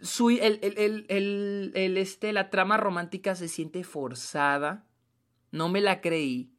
su, 0.03 0.31
el, 0.31 0.59
el, 0.63 1.07
el, 1.09 1.73
el, 1.75 1.97
este, 1.97 2.33
la 2.33 2.51
trama 2.51 2.77
romántica 2.77 3.35
se 3.35 3.49
siente 3.49 3.85
forzada. 3.85 4.85
No 5.51 5.69
me 5.69 5.81
la 5.81 6.01
creí. 6.01 6.51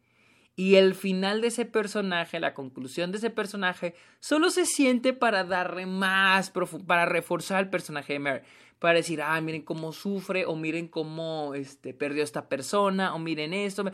Y 0.56 0.76
el 0.76 0.96
final 0.96 1.42
de 1.42 1.48
ese 1.48 1.66
personaje, 1.66 2.40
la 2.40 2.54
conclusión 2.54 3.12
de 3.12 3.18
ese 3.18 3.30
personaje, 3.30 3.96
solo 4.20 4.50
se 4.50 4.66
siente 4.66 5.14
para 5.14 5.44
darle 5.44 5.86
más, 5.86 6.52
para 6.86 7.06
reforzar 7.06 7.58
al 7.58 7.70
personaje 7.70 8.14
de 8.14 8.20
Mary 8.20 8.42
para 8.84 8.96
decir, 8.96 9.22
ah, 9.22 9.40
miren 9.40 9.62
cómo 9.62 9.94
sufre, 9.94 10.46
o 10.46 10.58
miren 10.58 10.90
cómo 10.90 11.54
este, 11.54 11.94
perdió 11.94 12.22
esta 12.22 12.50
persona, 12.50 13.16
o 13.16 13.18
miren 13.18 13.54
esto. 13.54 13.86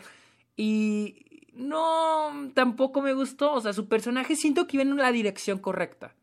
Y 0.57 1.45
no, 1.53 2.49
tampoco 2.55 2.99
me 3.03 3.13
gustó. 3.13 3.53
O 3.53 3.61
sea, 3.61 3.71
su 3.71 3.87
personaje 3.87 4.35
siento 4.35 4.65
que 4.65 4.77
iba 4.77 4.81
en 4.81 4.97
la 4.97 5.11
dirección 5.11 5.59
correcta. 5.59 6.15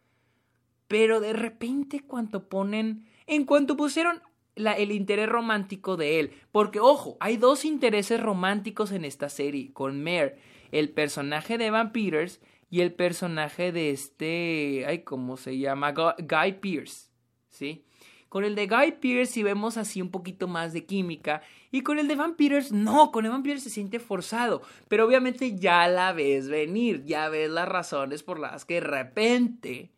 Pero 0.89 1.21
de 1.21 1.33
repente, 1.33 2.01
cuando 2.01 2.49
ponen. 2.49 3.07
En 3.27 3.45
cuanto 3.45 3.77
pusieron 3.77 4.23
el 4.57 4.93
interés 4.93 5.29
romántico 5.29 5.97
de 5.97 6.21
él. 6.21 6.33
Porque, 6.53 6.81
ojo, 6.81 7.17
hay 7.21 7.37
dos 7.37 7.65
intereses 7.65 8.21
románticos 8.21 8.93
en 8.93 9.05
esta 9.05 9.29
serie 9.29 9.73
con 9.73 10.03
Mare. 10.03 10.39
El 10.73 10.91
personaje 10.91 11.59
de 11.59 11.67
Evan 11.67 11.93
Peters 11.93 12.41
y 12.71 12.81
el 12.81 12.93
personaje 12.93 13.73
de 13.73 13.91
este. 13.91 14.85
Ay, 14.87 15.01
¿cómo 15.01 15.37
se 15.37 15.59
llama? 15.59 15.93
Guy 15.93 16.53
Pierce. 16.61 17.11
¿Sí? 17.51 17.85
Con 18.29 18.45
el 18.45 18.55
de 18.55 18.67
Guy 18.67 18.93
Pierce 19.01 19.33
si 19.33 19.43
vemos 19.43 19.77
así 19.77 20.03
un 20.03 20.11
poquito 20.11 20.49
más 20.49 20.73
de 20.73 20.85
química. 20.85 21.43
Y 21.71 21.83
con 21.83 21.99
el 21.99 22.09
de 22.09 22.17
Van 22.17 22.37
Peters, 22.37 22.73
no, 22.73 23.13
con 23.13 23.25
Evan 23.25 23.43
Peters 23.43 23.63
se 23.63 23.71
siente 23.71 23.99
forzado. 23.99 24.63
Pero 24.89 25.07
obviamente 25.07 25.57
ya 25.57 25.87
la 25.89 26.13
ves 26.13 26.49
venir, 26.49 27.05
ya 27.05 27.29
ves 27.29 27.51
las 27.51 27.69
razones 27.69 28.23
por 28.23 28.39
las 28.39 28.65
que 28.65 28.75
de 28.75 28.81
repente 28.81 29.91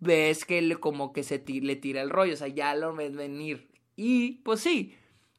ves 0.00 0.44
que 0.44 0.76
como 0.80 1.12
que 1.12 1.22
se 1.22 1.42
le 1.46 1.76
tira 1.76 2.02
el 2.02 2.10
rollo. 2.10 2.34
O 2.34 2.36
sea, 2.36 2.48
ya 2.48 2.74
lo 2.74 2.94
ves 2.94 3.14
venir. 3.14 3.68
Y 3.96 4.42
pues 4.44 4.60
sí, 4.60 4.94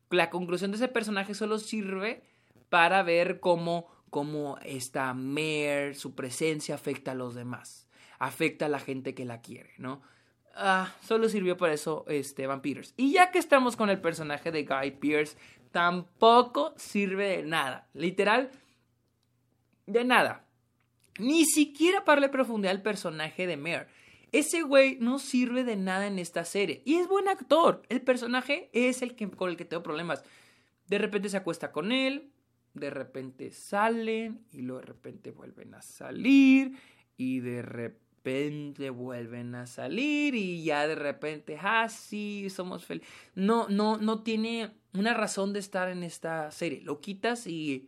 la 0.10 0.30
conclusión 0.30 0.72
de 0.72 0.78
ese 0.78 0.88
personaje 0.88 1.34
solo 1.34 1.60
sirve 1.60 2.24
para 2.70 3.04
ver 3.04 3.40
cómo, 3.40 3.88
cómo 4.10 4.58
esta 4.64 5.14
Mare, 5.14 5.96
su 5.96 6.16
presencia 6.16 6.76
afecta 6.76 7.12
a 7.12 7.16
los 7.16 7.36
demás. 7.36 7.88
Afecta 8.20 8.66
a 8.66 8.70
la 8.70 8.80
gente 8.80 9.14
que 9.14 9.26
la 9.26 9.42
quiere, 9.42 9.72
¿no? 9.78 10.02
Ah, 10.56 10.94
solo 11.02 11.30
sirvió 11.30 11.56
para 11.58 11.74
eso 11.74 12.06
este, 12.10 12.48
Van 12.48 12.62
Peters. 12.62 12.94
Y 12.98 13.14
ya 13.14 13.32
que 13.32 13.40
estamos 13.40 13.76
con 13.78 13.90
el 13.90 14.02
personaje 14.02 14.52
de 14.52 14.66
Guy 14.66 14.92
Pierce, 15.00 15.38
tampoco 15.72 16.74
sirve 16.76 17.38
de 17.38 17.44
nada. 17.44 17.88
Literal, 17.94 18.52
de 19.86 20.04
nada. 20.04 20.46
Ni 21.18 21.46
siquiera 21.46 22.04
para 22.04 22.22
darle 22.22 22.30
profundidad 22.32 22.76
al 22.76 22.82
personaje 22.82 23.48
de 23.48 23.58
Mare. 23.58 23.88
Ese 24.32 24.62
güey 24.62 24.98
no 25.00 25.20
sirve 25.20 25.64
de 25.64 25.76
nada 25.76 26.08
en 26.08 26.20
esta 26.20 26.46
serie. 26.46 26.82
Y 26.86 26.96
es 26.96 27.08
buen 27.08 27.28
actor. 27.28 27.82
El 27.90 28.02
personaje 28.02 28.70
es 28.74 29.02
el 29.02 29.16
que, 29.16 29.30
con 29.30 29.50
el 29.50 29.58
que 29.58 29.66
tengo 29.66 29.84
problemas. 29.84 30.24
De 30.88 30.98
repente 30.98 31.30
se 31.30 31.38
acuesta 31.38 31.72
con 31.72 31.92
él, 31.92 32.32
de 32.74 32.90
repente 32.90 33.52
salen 33.52 34.46
y 34.52 34.62
luego 34.62 34.82
de 34.82 34.88
repente 34.88 35.32
vuelven 35.32 35.74
a 35.76 35.82
salir 35.82 36.74
y 37.18 37.40
de 37.40 37.62
repente 37.62 38.90
vuelven 38.90 39.56
a 39.56 39.66
salir 39.66 40.36
y 40.36 40.64
ya 40.64 40.88
de 40.88 40.96
repente, 40.96 41.58
ah, 41.62 41.90
sí, 41.90 42.50
somos 42.50 42.86
felices. 42.86 43.10
No, 43.36 43.68
no, 43.70 43.98
no 43.98 44.24
tiene 44.24 44.72
una 44.94 45.14
razón 45.14 45.54
de 45.54 45.60
estar 45.60 45.90
en 45.90 46.04
esta 46.04 46.52
serie. 46.52 46.82
Lo 46.82 47.02
quitas 47.02 47.48
y 47.48 47.88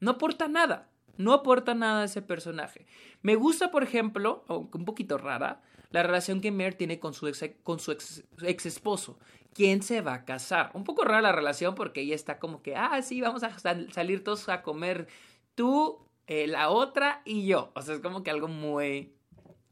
no 0.00 0.12
aporta 0.12 0.48
nada. 0.48 0.88
No 1.18 1.32
aporta 1.32 1.74
nada 1.74 2.02
a 2.02 2.04
ese 2.04 2.20
personaje. 2.20 2.86
Me 3.22 3.36
gusta, 3.36 3.70
por 3.70 3.82
ejemplo, 3.82 4.44
aunque 4.48 4.76
un 4.76 4.84
poquito 4.84 5.16
rara, 5.16 5.62
la 5.90 6.02
relación 6.02 6.40
que 6.40 6.50
Mer 6.50 6.74
tiene 6.74 6.98
con 6.98 7.14
su 7.14 7.28
ex, 7.28 7.44
con 7.62 7.78
su 7.78 7.92
ex, 7.92 8.66
esposo, 8.66 9.18
quien 9.54 9.82
se 9.82 10.00
va 10.00 10.14
a 10.14 10.24
casar. 10.24 10.70
Un 10.74 10.84
poco 10.84 11.04
rara 11.04 11.22
la 11.22 11.32
relación 11.32 11.74
porque 11.74 12.02
ella 12.02 12.14
está 12.14 12.38
como 12.38 12.62
que, 12.62 12.76
ah, 12.76 13.00
sí, 13.02 13.20
vamos 13.20 13.42
a 13.42 13.58
salir 13.58 14.24
todos 14.24 14.48
a 14.48 14.62
comer 14.62 15.08
tú, 15.54 15.98
eh, 16.26 16.46
la 16.46 16.70
otra 16.70 17.22
y 17.24 17.46
yo. 17.46 17.72
O 17.74 17.82
sea, 17.82 17.94
es 17.94 18.00
como 18.00 18.22
que 18.22 18.30
algo 18.30 18.48
muy 18.48 19.16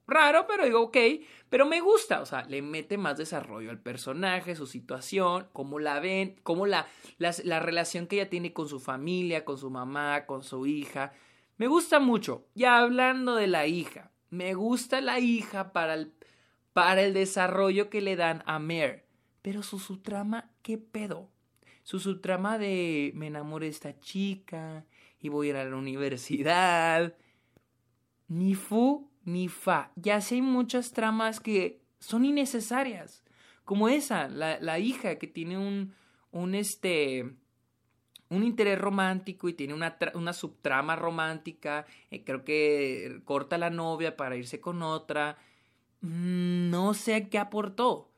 raro, 0.07 0.47
pero 0.47 0.65
digo, 0.65 0.83
ok, 0.83 0.97
pero 1.49 1.67
me 1.67 1.81
gusta, 1.81 2.21
o 2.21 2.27
sea, 2.27 2.45
le 2.45 2.63
mete 2.63 2.99
más 2.99 3.17
desarrollo 3.17 3.71
al 3.71 3.81
personaje, 3.81 4.57
su 4.57 4.67
situación, 4.67 5.49
cómo 5.53 5.79
la 5.79 6.01
ven, 6.01 6.37
cómo 6.43 6.67
la, 6.67 6.87
la, 7.19 7.61
relación 7.61 8.07
que 8.07 8.17
ella 8.17 8.31
tiene 8.31 8.53
con 8.53 8.69
su 8.69 8.81
familia, 8.81 9.45
con 9.45 9.59
su 9.59 9.71
mamá, 9.71 10.27
con 10.27 10.43
su 10.43 10.67
hija. 10.67 11.13
Me 11.57 11.67
gusta 11.67 12.01
mucho. 12.01 12.47
Ya 12.55 12.79
hablando 12.79 13.37
de 13.37 13.47
la 13.47 13.67
hija, 13.67 14.11
me 14.35 14.55
gusta 14.55 15.01
la 15.01 15.21
hija 15.21 15.73
para 15.73 15.95
el, 15.95 16.13
para 16.73 17.03
el 17.03 17.15
desarrollo 17.15 17.89
que 17.89 18.01
le 18.01 18.17
dan 18.17 18.43
a 18.47 18.59
Mare. 18.59 19.07
Pero 19.43 19.63
su, 19.63 19.79
su 19.79 19.99
trama, 19.99 20.51
¿qué 20.63 20.77
pedo? 20.77 21.31
Su, 21.83 22.01
su 22.01 22.21
trama 22.21 22.59
de 22.59 23.13
me 23.15 23.29
enamoré 23.29 23.67
de 23.67 23.73
esta 23.73 23.99
chica 24.01 24.85
y 25.21 25.29
voy 25.29 25.47
a 25.47 25.51
ir 25.51 25.57
a 25.57 25.65
la 25.65 25.77
universidad. 25.77 27.15
Ni 28.29 28.55
fu 28.55 29.11
ni 29.25 29.49
fa. 29.49 29.93
Ya 29.97 30.21
sé 30.21 30.37
hay 30.37 30.43
muchas 30.43 30.93
tramas 30.93 31.41
que 31.41 31.83
son 32.01 32.25
innecesarias. 32.25 33.23
Como 33.65 33.89
esa, 33.89 34.29
la, 34.29 34.59
la 34.61 34.79
hija 34.79 35.19
que 35.19 35.27
tiene 35.27 35.59
un, 35.59 35.95
un 36.31 36.55
este, 36.55 37.37
un 38.35 38.45
interés 38.45 38.79
romántico 38.79 39.49
y 39.49 39.55
tiene 39.55 39.75
una, 39.75 39.97
una 40.15 40.33
subtrama 40.33 40.97
romántica. 40.97 41.87
Eh, 42.11 42.25
creo 42.25 42.45
que 42.45 43.21
corta 43.25 43.57
a 43.57 43.59
la 43.59 43.71
novia 43.71 44.17
para 44.17 44.37
irse 44.37 44.61
con 44.61 44.83
otra. 44.83 45.39
Mm, 46.01 46.71
no 46.71 46.95
sé 46.95 47.29
qué 47.29 47.39
aportó. 47.39 48.11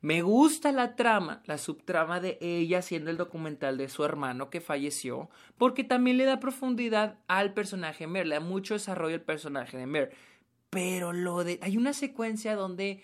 Me 0.00 0.22
gusta 0.22 0.72
la 0.72 0.94
trama, 0.94 1.42
la 1.46 1.58
subtrama 1.58 2.20
de 2.20 2.38
ella 2.40 2.78
haciendo 2.78 3.10
el 3.10 3.16
documental 3.16 3.76
de 3.76 3.88
su 3.88 4.04
hermano 4.04 4.50
que 4.50 4.60
falleció, 4.60 5.30
porque 5.58 5.84
también 5.84 6.16
le 6.16 6.24
da 6.24 6.38
profundidad 6.38 7.18
al 7.26 7.54
personaje 7.54 8.06
Mer, 8.06 8.26
le 8.26 8.36
da 8.36 8.40
mucho 8.40 8.74
desarrollo 8.74 9.16
al 9.16 9.22
personaje 9.22 9.76
de 9.76 9.86
Mer. 9.86 10.12
Pero 10.70 11.12
lo 11.12 11.42
de. 11.44 11.58
Hay 11.62 11.76
una 11.76 11.92
secuencia 11.92 12.54
donde 12.54 13.02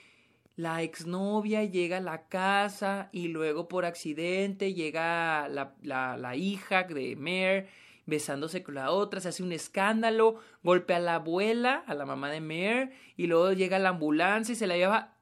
la 0.57 0.83
exnovia 0.83 1.65
llega 1.65 1.99
a 1.99 2.01
la 2.01 2.29
casa 2.29 3.09
y 3.13 3.29
luego 3.29 3.69
por 3.69 3.85
accidente 3.85 4.75
llega 4.75 5.49
la, 5.49 5.75
la, 5.83 6.37
hija 6.37 6.85
de 6.85 7.17
Mer 7.17 7.69
besándose 8.05 8.63
con 8.63 8.75
la 8.75 8.91
otra, 8.91 9.21
se 9.21 9.29
hace 9.29 9.43
un 9.43 9.53
escándalo, 9.53 10.37
golpea 10.63 10.97
a 10.97 11.01
la 11.01 11.15
abuela, 11.17 11.85
a 11.87 11.95
la 11.95 12.05
mamá 12.05 12.31
de 12.31 12.41
Mer, 12.41 12.93
y 13.17 13.27
luego 13.27 13.53
llega 13.53 13.79
la 13.79 13.91
ambulancia 13.91 14.53
y 14.53 14.57
se 14.57 14.67
la 14.67 14.77
lleva 14.77 15.15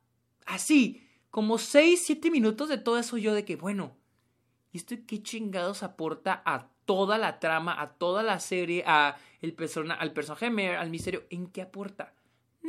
así, 0.47 1.07
como 1.31 1.59
seis, 1.59 2.03
siete 2.05 2.31
minutos 2.31 2.69
de 2.69 2.79
todo 2.79 2.99
eso 2.99 3.19
yo 3.19 3.35
de 3.35 3.45
que, 3.45 3.57
bueno, 3.57 3.97
¿y 4.73 4.79
esto 4.79 4.97
qué 5.07 5.23
chingados 5.23 5.83
aporta 5.83 6.43
a 6.45 6.69
toda 6.87 7.19
la 7.19 7.39
trama, 7.39 7.81
a 7.81 7.93
toda 7.93 8.23
la 8.23 8.41
serie, 8.41 8.83
a 8.87 9.17
el 9.43 9.53
persona, 9.53 9.95
al 9.95 10.13
personaje 10.13 10.47
de 10.47 10.51
Mer, 10.51 10.77
al 10.77 10.91
misterio? 10.91 11.25
¿En 11.31 11.49
qué 11.49 11.63
aporta? 11.63 12.15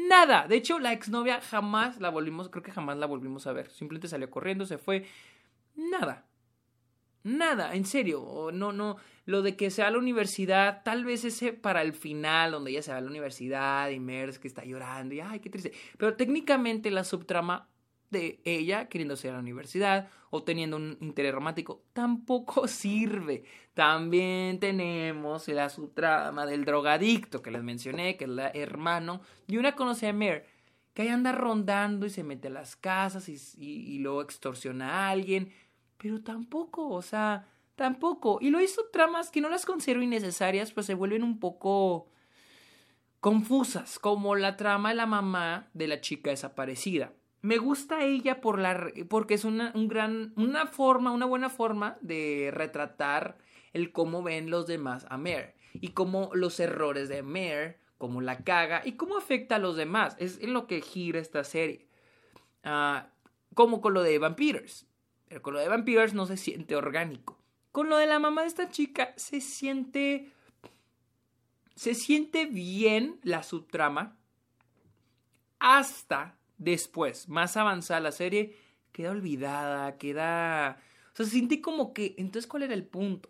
Nada. 0.08 0.48
De 0.48 0.56
hecho, 0.56 0.80
la 0.80 0.94
exnovia 0.94 1.42
jamás 1.42 2.00
la 2.00 2.10
volvimos, 2.10 2.50
creo 2.50 2.64
que 2.64 2.72
jamás 2.72 2.98
la 2.98 3.06
volvimos 3.06 3.48
a 3.48 3.54
ver. 3.54 3.70
Simplemente 3.70 4.08
salió 4.08 4.30
corriendo, 4.30 4.66
se 4.66 4.78
fue. 4.78 5.06
Nada. 5.76 6.26
Nada, 7.24 7.76
en 7.76 7.86
serio. 7.86 8.50
No, 8.54 8.72
no. 8.72 8.98
Lo 9.26 9.42
de 9.42 9.56
que 9.56 9.70
sea 9.70 9.88
a 9.88 9.92
la 9.92 10.00
universidad, 10.00 10.82
tal 10.84 11.06
vez 11.06 11.24
ese 11.24 11.54
para 11.54 11.82
el 11.82 11.94
final, 11.94 12.52
donde 12.52 12.72
ella 12.72 12.82
se 12.82 12.92
va 12.92 12.98
a 12.98 13.02
la 13.02 13.10
universidad 13.10 13.90
y 13.90 14.00
Mers 14.00 14.40
que 14.40 14.48
está 14.48 14.66
llorando 14.66 15.14
y 15.14 15.20
ay, 15.20 15.40
qué 15.40 15.50
triste. 15.50 15.72
Pero 15.98 16.16
técnicamente 16.16 16.90
la 16.90 17.04
subtrama 17.04 17.70
de 18.10 18.42
ella 18.44 18.90
queriéndose 18.90 19.28
ir 19.28 19.32
a 19.32 19.38
la 19.38 19.42
universidad 19.42 20.10
o 20.32 20.44
teniendo 20.44 20.78
un 20.78 20.98
interés 21.02 21.34
romántico 21.34 21.84
tampoco 21.94 22.68
sirve. 22.68 23.44
También 23.74 24.60
tenemos 24.60 25.48
la 25.48 25.70
subtrama 25.70 26.46
del 26.46 26.66
drogadicto 26.66 27.42
que 27.42 27.52
les 27.52 27.64
mencioné, 27.64 28.18
que 28.18 28.26
es 28.26 28.30
la 28.30 28.50
hermano 28.50 29.22
y 29.48 29.58
una 29.58 29.76
conoce 29.76 30.08
a 30.08 30.14
Mer 30.14 30.46
que 30.94 31.04
ahí 31.04 31.08
anda 31.08 31.32
rondando 31.32 32.06
y 32.06 32.10
se 32.10 32.24
mete 32.24 32.50
a 32.50 32.52
las 32.52 32.76
casas 32.76 33.30
y, 33.30 33.38
y, 33.58 33.98
luego 34.00 34.22
extorsiona 34.22 34.90
a 34.92 35.10
alguien, 35.10 35.54
pero 35.98 36.22
tampoco, 36.22 36.90
o 36.90 37.02
sea, 37.02 37.48
tampoco. 37.76 38.40
Y 38.42 38.50
lo 38.50 38.60
hizo 38.60 38.82
tramas 38.92 39.32
que 39.32 39.40
no 39.40 39.48
las 39.48 39.66
considero 39.66 40.02
innecesarias, 40.02 40.74
pues 40.74 40.86
se 40.86 40.94
vuelven 40.94 41.24
un 41.24 41.40
poco 41.40 42.10
confusas, 43.22 44.00
como 44.00 44.36
la 44.36 44.58
trama 44.58 44.90
de 44.90 44.96
la 44.96 45.06
mamá 45.06 45.70
de 45.74 45.88
la 45.88 46.02
chica 46.02 46.32
desaparecida 46.32 47.14
me 47.42 47.58
gusta 47.58 48.04
ella 48.04 48.40
por 48.40 48.60
la, 48.60 48.92
porque 49.10 49.34
es 49.34 49.46
una, 49.46 49.72
un 49.76 49.88
gran, 49.88 50.34
una 50.36 50.68
forma, 50.68 51.12
una 51.12 51.26
buena 51.26 51.50
forma 51.50 51.98
de 52.02 52.52
retratar 52.54 53.38
el 53.74 53.92
cómo 53.92 54.24
ven 54.24 54.50
los 54.50 54.68
demás 54.68 55.06
a 55.10 55.18
Mare 55.18 55.56
y 55.74 55.90
cómo 55.90 56.32
los 56.34 56.60
errores 56.60 57.10
de 57.10 57.24
Mare, 57.24 57.80
cómo 57.98 58.22
la 58.22 58.44
caga 58.44 58.82
y 58.86 58.94
cómo 58.94 59.18
afecta 59.18 59.56
a 59.56 59.60
los 59.60 59.76
demás. 59.76 60.16
Es 60.20 60.40
en 60.42 60.54
lo 60.54 60.68
que 60.68 60.82
gira 60.82 61.20
esta 61.20 61.44
serie. 61.44 61.88
Ah, 62.64 63.10
como 63.54 63.82
con 63.82 63.94
lo 63.94 64.04
de 64.04 64.18
Vampires. 64.20 64.88
Pero 65.28 65.42
con 65.42 65.54
lo 65.54 65.60
de 65.60 65.70
Vampires 65.70 66.14
no 66.14 66.26
se 66.26 66.38
siente 66.38 66.76
orgánico. 66.76 67.42
Con 67.72 67.90
lo 67.90 67.98
de 67.98 68.06
la 68.06 68.20
mamá 68.20 68.42
de 68.42 68.48
esta 68.48 68.70
chica 68.70 69.14
se 69.16 69.42
siente... 69.42 70.32
Se 71.76 71.96
siente 71.96 72.46
bien 72.46 73.20
la 73.24 73.44
subtrama 73.44 74.18
hasta 75.58 76.38
después, 76.58 77.30
más 77.30 77.56
avanzada 77.56 78.02
la 78.02 78.12
serie, 78.12 78.58
queda 78.92 79.12
olvidada, 79.12 79.98
queda... 79.98 80.82
O 81.14 81.16
sea, 81.16 81.26
se 81.26 81.32
siente 81.32 81.62
como 81.62 81.94
que... 81.94 82.14
Entonces, 82.18 82.48
¿cuál 82.48 82.64
era 82.64 82.74
el 82.74 82.84
punto? 82.84 83.30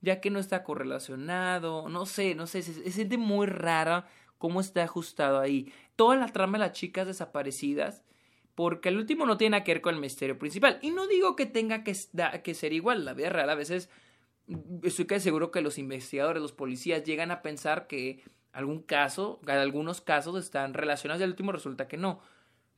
Ya 0.00 0.20
que 0.20 0.30
no 0.30 0.38
está 0.38 0.64
correlacionado, 0.64 1.88
no 1.88 2.06
sé, 2.06 2.34
no 2.34 2.46
sé, 2.46 2.62
se, 2.62 2.90
siente 2.90 3.18
muy 3.18 3.46
rara 3.46 4.08
cómo 4.38 4.60
está 4.60 4.82
ajustado 4.82 5.38
ahí. 5.38 5.72
Toda 5.96 6.16
la 6.16 6.28
trama 6.28 6.58
de 6.58 6.66
las 6.66 6.72
chicas 6.72 7.06
desaparecidas, 7.06 8.02
porque 8.54 8.88
el 8.88 8.96
último 8.96 9.26
no 9.26 9.36
tiene 9.36 9.62
que 9.62 9.74
ver 9.74 9.82
con 9.82 9.94
el 9.94 10.00
misterio 10.00 10.38
principal. 10.38 10.78
Y 10.82 10.90
no 10.90 11.06
digo 11.06 11.36
que 11.36 11.46
tenga 11.46 11.84
que, 11.84 11.94
que 12.42 12.54
ser 12.54 12.72
igual, 12.72 13.04
la 13.04 13.14
vida 13.14 13.30
real 13.30 13.50
a 13.50 13.54
veces 13.54 13.90
estoy 14.82 15.06
casi 15.06 15.24
seguro 15.24 15.50
que 15.50 15.60
los 15.60 15.78
investigadores, 15.78 16.42
los 16.42 16.52
policías 16.52 17.04
llegan 17.04 17.30
a 17.30 17.42
pensar 17.42 17.86
que 17.86 18.22
algún 18.52 18.82
caso, 18.82 19.40
algunos 19.46 20.00
casos 20.00 20.42
están 20.42 20.74
relacionados 20.74 21.20
y 21.20 21.24
al 21.24 21.30
último 21.30 21.52
resulta 21.52 21.88
que 21.88 21.96
no. 21.96 22.20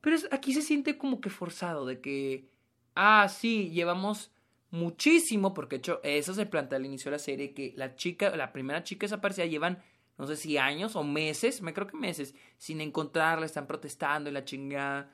Pero 0.00 0.16
aquí 0.30 0.52
se 0.52 0.62
siente 0.62 0.98
como 0.98 1.20
que 1.20 1.30
forzado 1.30 1.86
de 1.86 2.00
que, 2.00 2.48
ah, 2.94 3.28
sí, 3.28 3.70
llevamos 3.70 4.32
muchísimo, 4.72 5.52
porque 5.54 5.76
de 5.76 5.80
hecho 5.80 6.00
eso 6.02 6.34
se 6.34 6.46
plantea 6.46 6.78
al 6.78 6.86
inicio 6.86 7.10
de 7.10 7.16
la 7.16 7.22
serie, 7.22 7.52
que 7.52 7.74
la 7.76 7.94
chica, 7.94 8.34
la 8.34 8.52
primera 8.52 8.82
chica 8.82 9.04
desaparecida 9.04 9.46
llevan, 9.46 9.82
no 10.18 10.26
sé 10.26 10.36
si 10.36 10.56
años 10.56 10.96
o 10.96 11.04
meses, 11.04 11.62
me 11.62 11.74
creo 11.74 11.86
que 11.86 11.96
meses, 11.96 12.34
sin 12.56 12.80
encontrarla, 12.80 13.46
están 13.46 13.66
protestando 13.66 14.30
y 14.30 14.32
la 14.32 14.44
chingada. 14.44 15.12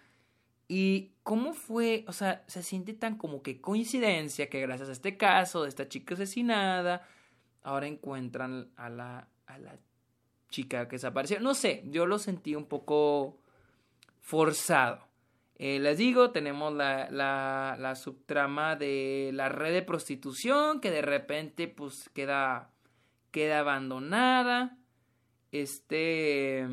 Y 0.68 1.12
cómo 1.24 1.54
fue, 1.54 2.04
o 2.06 2.12
sea, 2.12 2.44
se 2.46 2.62
siente 2.62 2.94
tan 2.94 3.16
como 3.16 3.42
que 3.42 3.60
coincidencia 3.60 4.48
que 4.48 4.60
gracias 4.60 4.90
a 4.90 4.92
este 4.92 5.16
caso 5.16 5.64
de 5.64 5.70
esta 5.70 5.88
chica 5.88 6.14
asesinada, 6.14 7.06
ahora 7.62 7.88
encuentran 7.88 8.70
a 8.76 8.88
la, 8.88 9.28
a 9.46 9.58
la 9.58 9.76
chica 10.50 10.86
que 10.86 10.96
desapareció. 10.96 11.40
No 11.40 11.54
sé, 11.54 11.82
yo 11.86 12.06
lo 12.06 12.18
sentí 12.18 12.54
un 12.54 12.66
poco 12.66 13.38
forzado. 14.20 15.07
Eh, 15.58 15.80
les 15.80 15.98
digo, 15.98 16.30
tenemos 16.30 16.72
la, 16.72 17.08
la, 17.10 17.94
subtrama 17.96 18.76
de 18.76 19.32
la 19.34 19.48
red 19.48 19.72
de 19.72 19.82
prostitución 19.82 20.80
que 20.80 20.92
de 20.92 21.02
repente 21.02 21.66
pues 21.66 22.08
queda, 22.10 22.72
queda 23.32 23.60
abandonada. 23.60 24.78
Este... 25.50 26.66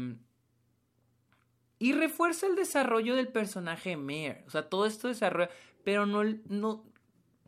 Y 1.78 1.94
refuerza 1.94 2.48
el 2.48 2.56
desarrollo 2.56 3.16
del 3.16 3.28
personaje 3.28 3.98
Mare. 3.98 4.44
O 4.48 4.50
sea, 4.52 4.70
todo 4.70 4.86
esto 4.86 5.08
desarrolla... 5.08 5.50
Pero 5.84 6.06
no, 6.06 6.24
no... 6.48 6.86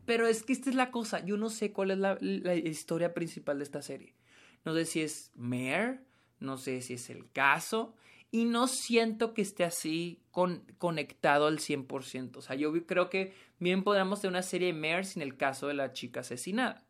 Pero 0.04 0.26
es 0.26 0.42
que 0.42 0.52
esta 0.52 0.70
es 0.70 0.76
la 0.76 0.90
cosa. 0.90 1.24
Yo 1.24 1.36
no 1.36 1.50
sé 1.50 1.72
cuál 1.72 1.92
es 1.92 1.98
la, 1.98 2.18
la 2.20 2.54
historia 2.54 3.14
principal 3.14 3.58
de 3.58 3.64
esta 3.64 3.82
serie. 3.82 4.16
No 4.64 4.74
sé 4.74 4.86
si 4.86 5.02
es 5.02 5.30
Mare. 5.34 6.00
No 6.40 6.56
sé 6.56 6.80
si 6.82 6.94
es 6.94 7.10
el 7.10 7.30
caso 7.30 7.94
y 8.30 8.44
no 8.44 8.66
siento 8.68 9.34
que 9.34 9.42
esté 9.42 9.64
así 9.64 10.20
con, 10.30 10.64
conectado 10.78 11.46
al 11.46 11.58
100%. 11.58 12.36
O 12.36 12.42
sea, 12.42 12.56
yo 12.56 12.72
creo 12.86 13.08
que 13.08 13.32
bien 13.58 13.82
podríamos 13.82 14.20
tener 14.20 14.32
una 14.32 14.42
serie 14.42 14.72
de 14.72 14.78
Mare 14.78 15.04
sin 15.04 15.22
el 15.22 15.36
caso 15.36 15.68
de 15.68 15.74
la 15.74 15.92
chica 15.92 16.20
asesinada. 16.20 16.84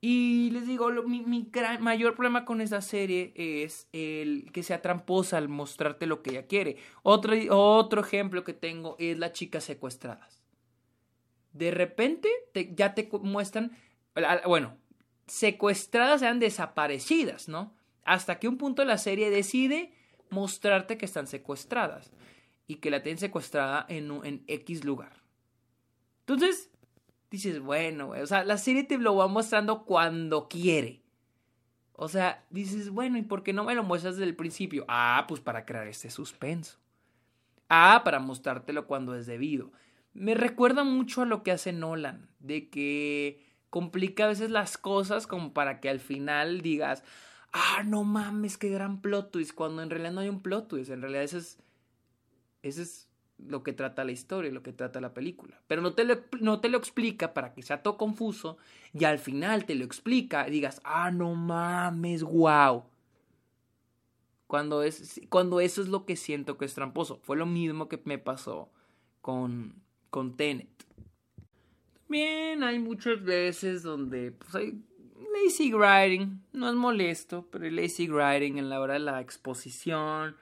Y 0.00 0.50
les 0.50 0.66
digo, 0.68 0.90
mi, 1.02 1.24
mayor 1.80 2.14
problema 2.14 2.44
con 2.44 2.60
esta 2.60 2.80
serie 2.80 3.32
es 3.34 3.88
el 3.92 4.50
que 4.52 4.62
sea 4.62 4.80
tramposa 4.80 5.38
al 5.38 5.48
mostrarte 5.48 6.06
lo 6.06 6.22
que 6.22 6.30
ella 6.30 6.46
quiere. 6.46 6.76
Otro, 7.02 7.34
otro 7.50 8.00
ejemplo 8.00 8.44
que 8.44 8.54
tengo 8.54 8.94
es 9.00 9.18
las 9.18 9.32
chicas 9.32 9.64
secuestradas. 9.64 10.44
De 11.52 11.72
repente 11.72 12.28
ya 12.76 12.94
te 12.94 13.08
muestran, 13.22 13.72
bueno, 14.46 14.76
secuestradas 15.26 16.20
sean 16.20 16.38
desaparecidas, 16.38 17.48
¿no? 17.48 17.74
hasta 18.08 18.38
que 18.38 18.48
un 18.48 18.56
punto 18.56 18.82
de 18.82 18.88
la 18.88 18.98
serie 18.98 19.30
decide 19.30 19.92
mostrarte 20.30 20.98
que 20.98 21.04
están 21.04 21.26
secuestradas 21.26 22.10
y 22.66 22.76
que 22.76 22.90
la 22.90 23.02
tienen 23.02 23.18
secuestrada 23.18 23.86
en, 23.88 24.10
en 24.24 24.44
X 24.46 24.84
lugar. 24.84 25.12
Entonces, 26.20 26.70
dices, 27.30 27.60
bueno, 27.60 28.10
o 28.10 28.26
sea, 28.26 28.44
la 28.44 28.58
serie 28.58 28.84
te 28.84 28.98
lo 28.98 29.16
va 29.16 29.28
mostrando 29.28 29.84
cuando 29.84 30.48
quiere. 30.48 31.02
O 31.92 32.08
sea, 32.08 32.44
dices, 32.50 32.90
bueno, 32.90 33.18
¿y 33.18 33.22
por 33.22 33.42
qué 33.42 33.52
no 33.52 33.64
me 33.64 33.74
lo 33.74 33.82
muestras 33.82 34.16
desde 34.16 34.28
el 34.28 34.36
principio? 34.36 34.84
Ah, 34.86 35.24
pues 35.26 35.40
para 35.40 35.64
crear 35.64 35.86
este 35.88 36.10
suspenso. 36.10 36.78
Ah, 37.68 38.02
para 38.04 38.20
mostrártelo 38.20 38.86
cuando 38.86 39.14
es 39.14 39.26
debido. 39.26 39.72
Me 40.14 40.34
recuerda 40.34 40.84
mucho 40.84 41.22
a 41.22 41.26
lo 41.26 41.42
que 41.42 41.50
hace 41.50 41.72
Nolan, 41.72 42.28
de 42.38 42.68
que 42.70 43.44
complica 43.70 44.24
a 44.24 44.28
veces 44.28 44.50
las 44.50 44.78
cosas 44.78 45.26
como 45.26 45.52
para 45.52 45.80
que 45.80 45.88
al 45.88 46.00
final 46.00 46.60
digas, 46.60 47.02
ah, 47.52 47.82
no 47.84 48.04
mames, 48.04 48.58
qué 48.58 48.68
gran 48.68 49.00
plot 49.00 49.30
twist, 49.30 49.54
cuando 49.54 49.82
en 49.82 49.90
realidad 49.90 50.12
no 50.12 50.20
hay 50.20 50.28
un 50.28 50.40
plot 50.40 50.68
twist, 50.68 50.90
en 50.90 51.02
realidad 51.02 51.22
ese 51.22 51.38
es, 51.38 51.58
ese 52.62 52.82
es 52.82 53.08
lo 53.38 53.62
que 53.62 53.72
trata 53.72 54.04
la 54.04 54.12
historia, 54.12 54.50
lo 54.50 54.62
que 54.62 54.72
trata 54.72 55.00
la 55.00 55.14
película. 55.14 55.60
Pero 55.66 55.80
no 55.80 55.94
te, 55.94 56.04
lo, 56.04 56.16
no 56.40 56.60
te 56.60 56.68
lo 56.68 56.78
explica 56.78 57.34
para 57.34 57.54
que 57.54 57.62
sea 57.62 57.82
todo 57.82 57.96
confuso 57.96 58.58
y 58.92 59.04
al 59.04 59.18
final 59.18 59.64
te 59.64 59.74
lo 59.74 59.84
explica 59.84 60.48
y 60.48 60.50
digas, 60.50 60.80
ah, 60.84 61.10
no 61.10 61.34
mames, 61.34 62.22
wow. 62.22 62.84
Cuando, 64.46 64.82
es, 64.82 65.20
cuando 65.28 65.60
eso 65.60 65.82
es 65.82 65.88
lo 65.88 66.04
que 66.04 66.16
siento 66.16 66.56
que 66.56 66.64
es 66.64 66.74
tramposo. 66.74 67.20
Fue 67.22 67.36
lo 67.36 67.46
mismo 67.46 67.88
que 67.88 68.00
me 68.04 68.18
pasó 68.18 68.70
con, 69.20 69.74
con 70.10 70.36
Tenet. 70.36 70.68
También 72.08 72.62
hay 72.64 72.78
muchas 72.78 73.22
veces 73.22 73.82
donde 73.82 74.32
pues, 74.32 74.54
hay 74.54 74.82
lazy 75.44 75.72
writing. 75.72 76.42
No 76.52 76.68
es 76.68 76.74
molesto, 76.74 77.46
pero 77.50 77.64
hay 77.64 77.70
lazy 77.70 78.08
writing 78.08 78.58
en 78.58 78.68
la 78.68 78.80
hora 78.80 78.94
de 78.94 79.00
la 79.00 79.20
exposición 79.20 80.36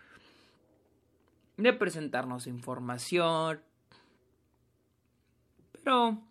de 1.56 1.72
presentarnos 1.72 2.46
información. 2.46 3.60
Pero 5.72 6.22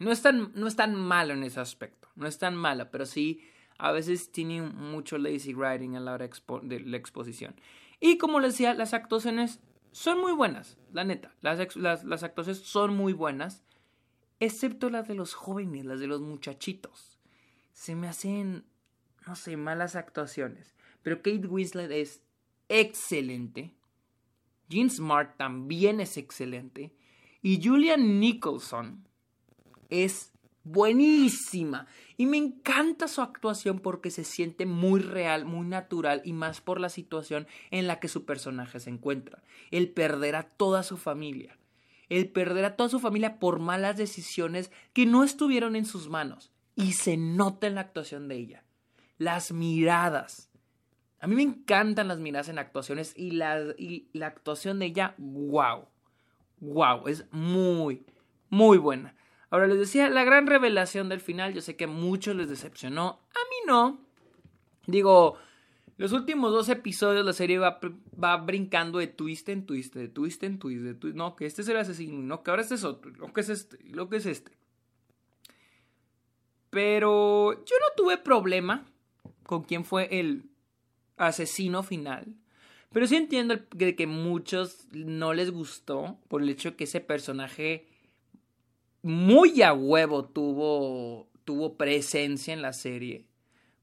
no 0.00 0.12
es 0.12 0.22
tan, 0.22 0.52
no 0.54 0.66
es 0.66 0.76
tan 0.76 0.94
malo 0.94 1.34
en 1.34 1.42
ese 1.42 1.60
aspecto. 1.60 2.08
No 2.14 2.26
es 2.26 2.38
tan 2.38 2.54
malo, 2.54 2.90
pero 2.90 3.06
sí 3.06 3.40
a 3.78 3.92
veces 3.92 4.30
tiene 4.30 4.62
mucho 4.62 5.18
lazy 5.18 5.52
writing 5.54 5.96
a 5.96 6.00
la 6.00 6.12
hora 6.12 6.28
de 6.62 6.80
la 6.80 6.96
exposición. 6.96 7.54
Y 8.00 8.18
como 8.18 8.40
les 8.40 8.52
decía, 8.52 8.74
las 8.74 8.94
actuaciones 8.94 9.60
son 9.92 10.20
muy 10.20 10.32
buenas, 10.32 10.76
la 10.92 11.04
neta. 11.04 11.34
Las, 11.40 11.76
las, 11.76 12.04
las 12.04 12.22
actuaciones 12.22 12.62
son 12.62 12.96
muy 12.96 13.12
buenas, 13.12 13.64
excepto 14.40 14.90
las 14.90 15.08
de 15.08 15.14
los 15.14 15.34
jóvenes, 15.34 15.84
las 15.84 16.00
de 16.00 16.06
los 16.06 16.20
muchachitos. 16.20 17.13
Se 17.74 17.94
me 17.94 18.08
hacen, 18.08 18.64
no 19.26 19.36
sé, 19.36 19.58
malas 19.58 19.96
actuaciones. 19.96 20.74
Pero 21.02 21.18
Kate 21.18 21.46
Winslet 21.46 21.90
es 21.90 22.22
excelente. 22.68 23.74
Jean 24.68 24.88
Smart 24.88 25.36
también 25.36 26.00
es 26.00 26.16
excelente. 26.16 26.94
Y 27.42 27.60
Julian 27.62 28.20
Nicholson 28.20 29.06
es 29.90 30.32
buenísima. 30.62 31.86
Y 32.16 32.26
me 32.26 32.38
encanta 32.38 33.06
su 33.06 33.20
actuación 33.20 33.80
porque 33.80 34.10
se 34.10 34.24
siente 34.24 34.64
muy 34.66 35.00
real, 35.00 35.44
muy 35.44 35.66
natural 35.66 36.22
y 36.24 36.32
más 36.32 36.60
por 36.60 36.80
la 36.80 36.88
situación 36.88 37.46
en 37.70 37.86
la 37.86 38.00
que 38.00 38.08
su 38.08 38.24
personaje 38.24 38.80
se 38.80 38.90
encuentra. 38.90 39.42
El 39.70 39.90
perder 39.90 40.36
a 40.36 40.44
toda 40.44 40.82
su 40.82 40.96
familia. 40.96 41.58
El 42.08 42.30
perder 42.30 42.64
a 42.64 42.76
toda 42.76 42.88
su 42.88 43.00
familia 43.00 43.38
por 43.38 43.58
malas 43.58 43.96
decisiones 43.96 44.70
que 44.92 45.06
no 45.06 45.24
estuvieron 45.24 45.76
en 45.76 45.84
sus 45.84 46.08
manos. 46.08 46.53
Y 46.76 46.92
se 46.92 47.16
nota 47.16 47.66
en 47.66 47.76
la 47.76 47.82
actuación 47.82 48.28
de 48.28 48.36
ella. 48.36 48.64
Las 49.18 49.52
miradas, 49.52 50.50
a 51.24 51.26
mí 51.26 51.36
me 51.36 51.42
encantan 51.42 52.08
las 52.08 52.18
miradas 52.18 52.50
en 52.50 52.58
actuaciones 52.58 53.14
y 53.16 53.30
la, 53.30 53.58
y 53.78 54.08
la 54.12 54.26
actuación 54.26 54.78
de 54.78 54.86
ella, 54.86 55.14
wow. 55.16 55.86
Wow, 56.60 57.08
es 57.08 57.24
muy, 57.32 58.04
muy 58.50 58.76
buena. 58.76 59.14
Ahora 59.48 59.66
les 59.66 59.78
decía, 59.78 60.10
la 60.10 60.24
gran 60.24 60.46
revelación 60.46 61.08
del 61.08 61.20
final, 61.20 61.54
yo 61.54 61.62
sé 61.62 61.76
que 61.76 61.84
a 61.84 61.88
muchos 61.88 62.36
les 62.36 62.50
decepcionó, 62.50 63.20
a 63.30 63.40
mí 63.48 63.56
no. 63.66 64.00
Digo, 64.86 65.38
los 65.96 66.12
últimos 66.12 66.52
dos 66.52 66.68
episodios 66.68 67.24
la 67.24 67.32
serie 67.32 67.58
va, 67.58 67.80
va 68.22 68.36
brincando 68.36 68.98
de 68.98 69.06
twist 69.06 69.48
en 69.48 69.64
twist, 69.64 69.94
de 69.94 70.08
twist 70.08 70.42
en 70.42 70.58
twist, 70.58 70.82
de 70.82 70.94
twist. 70.94 71.16
No, 71.16 71.36
que 71.36 71.46
este 71.46 71.62
es 71.62 71.68
el 71.68 71.78
asesino, 71.78 72.18
no, 72.18 72.42
que 72.42 72.50
ahora 72.50 72.62
este 72.62 72.74
es 72.74 72.84
otro, 72.84 73.10
lo 73.12 73.32
que 73.32 73.40
es 73.40 73.48
este, 73.48 73.78
lo 73.84 74.10
que 74.10 74.16
es 74.16 74.26
este. 74.26 74.52
Pero 76.74 77.52
yo 77.64 77.76
no 77.78 77.86
tuve 77.96 78.18
problema 78.18 78.84
con 79.44 79.62
quién 79.62 79.84
fue 79.84 80.08
el 80.10 80.42
asesino 81.16 81.84
final. 81.84 82.34
Pero 82.92 83.06
sí 83.06 83.14
entiendo 83.14 83.68
que, 83.78 83.94
que 83.94 84.08
muchos 84.08 84.88
no 84.90 85.34
les 85.34 85.52
gustó 85.52 86.18
por 86.26 86.42
el 86.42 86.50
hecho 86.50 86.72
de 86.72 86.76
que 86.76 86.84
ese 86.84 87.00
personaje 87.00 87.86
muy 89.02 89.62
a 89.62 89.72
huevo 89.72 90.24
tuvo, 90.24 91.28
tuvo 91.44 91.76
presencia 91.76 92.52
en 92.52 92.60
la 92.60 92.72
serie. 92.72 93.24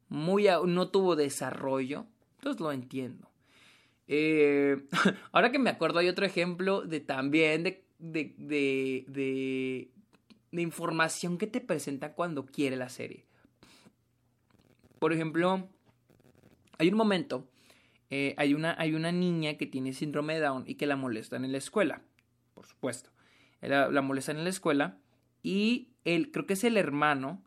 Muy 0.10 0.48
no 0.66 0.90
tuvo 0.90 1.16
desarrollo. 1.16 2.08
Entonces 2.40 2.60
lo 2.60 2.74
entiendo. 2.74 3.32
Eh, 4.10 4.84
ahora 5.32 5.50
que 5.54 5.60
me 5.60 5.70
acuerdo 5.70 6.00
hay 6.00 6.10
otro 6.10 6.26
ejemplo 6.26 6.82
de 6.82 7.00
también 7.00 7.64
de, 7.64 7.86
de, 8.00 8.36
de, 8.38 9.06
de, 9.08 9.92
de 10.52 10.62
información 10.62 11.38
que 11.38 11.48
te 11.48 11.62
presenta 11.62 12.14
cuando 12.14 12.46
quiere 12.46 12.76
la 12.76 12.90
serie. 12.90 13.26
Por 15.00 15.14
ejemplo, 15.14 15.68
hay 16.78 16.90
un 16.90 16.96
momento, 16.96 17.48
eh, 18.10 18.36
hay, 18.38 18.54
una, 18.54 18.76
hay 18.78 18.94
una 18.94 19.12
niña 19.12 19.56
que 19.56 19.66
tiene 19.66 19.94
síndrome 19.94 20.36
de 20.36 20.42
Down 20.42 20.64
y 20.68 20.76
que 20.76 20.86
la 20.86 20.96
molestan 20.96 21.46
en 21.46 21.52
la 21.52 21.58
escuela, 21.58 22.02
por 22.54 22.66
supuesto. 22.66 23.10
La, 23.62 23.90
la 23.90 24.02
molestan 24.02 24.38
en 24.38 24.44
la 24.44 24.50
escuela 24.50 24.98
y 25.44 25.90
él, 26.06 26.32
creo 26.32 26.46
que 26.46 26.54
es 26.54 26.64
el 26.64 26.78
hermano, 26.78 27.44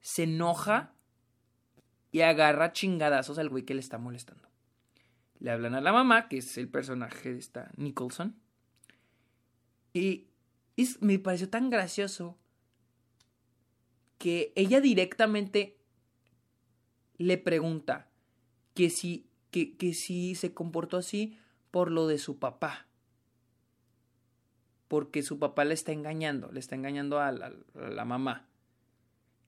se 0.00 0.24
enoja 0.24 0.92
y 2.10 2.20
agarra 2.20 2.72
chingadazos 2.72 3.38
al 3.38 3.48
güey 3.48 3.64
que 3.64 3.74
le 3.74 3.80
está 3.80 3.98
molestando. 3.98 4.48
Le 5.38 5.50
hablan 5.50 5.74
a 5.74 5.80
la 5.80 5.92
mamá, 5.92 6.28
que 6.28 6.38
es 6.38 6.56
el 6.58 6.68
personaje 6.68 7.32
de 7.32 7.38
esta 7.38 7.70
Nicholson. 7.76 8.36
Y, 9.92 10.28
y 10.76 10.88
me 11.00 11.18
pareció 11.18 11.48
tan 11.48 11.70
gracioso 11.70 12.38
que 14.22 14.52
ella 14.54 14.80
directamente 14.80 15.76
le 17.18 17.38
pregunta, 17.38 18.08
que 18.72 18.88
sí, 18.88 19.26
que, 19.50 19.76
que 19.76 19.92
se 19.94 20.54
comportó 20.54 20.98
así 20.98 21.36
por 21.72 21.90
lo 21.90 22.06
de 22.06 22.18
su 22.18 22.38
papá. 22.38 22.86
Porque 24.86 25.24
su 25.24 25.40
papá 25.40 25.64
le 25.64 25.74
está 25.74 25.90
engañando, 25.90 26.52
le 26.52 26.60
está 26.60 26.76
engañando 26.76 27.18
a 27.18 27.32
la, 27.32 28.04
mamá. 28.04 28.46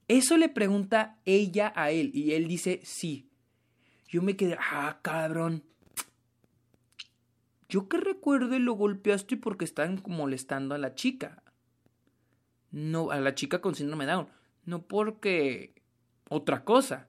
Eso 0.09 0.37
le 0.37 0.49
pregunta 0.49 1.21
ella 1.25 1.73
a 1.77 1.93
él 1.93 2.11
y 2.13 2.33
él 2.33 2.49
dice 2.49 2.81
sí. 2.83 3.31
Yo 4.09 4.23
me 4.23 4.35
quedé, 4.35 4.57
ah, 4.59 4.99
cabrón. 5.03 5.63
Yo 7.69 7.89
que 7.89 7.99
recuerde 7.99 8.59
lo 8.59 8.73
golpeaste 8.73 9.37
porque 9.37 9.65
están 9.65 10.03
molestando 10.05 10.75
a 10.75 10.79
la 10.79 10.97
chica. 10.97 11.45
No, 12.73 13.13
a 13.13 13.21
la 13.21 13.37
chica 13.37 13.61
con 13.61 13.77
síndrome 13.77 14.07
Down. 14.07 14.27
No 14.67 14.83
porque 14.83 15.73
otra 16.29 16.65
cosa 16.65 17.09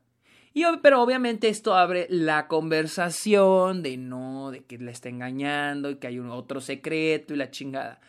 pero 0.82 1.02
obviamente 1.02 1.50
esto 1.50 1.76
abre 1.76 2.08
la 2.10 2.48
conversación 2.48 3.84
de 3.84 3.98
no, 3.98 4.52
de 4.52 4.64
que 4.64 4.78
le 4.78 4.92
está 4.92 5.10
engañando 5.10 5.90
y 5.90 5.96
que 5.96 6.08
hay 6.08 6.20
un 6.20 6.30
otro 6.30 6.62
secreto 6.62 7.34
y 7.34 7.38
la 7.38 7.52
chingada. 7.52 8.00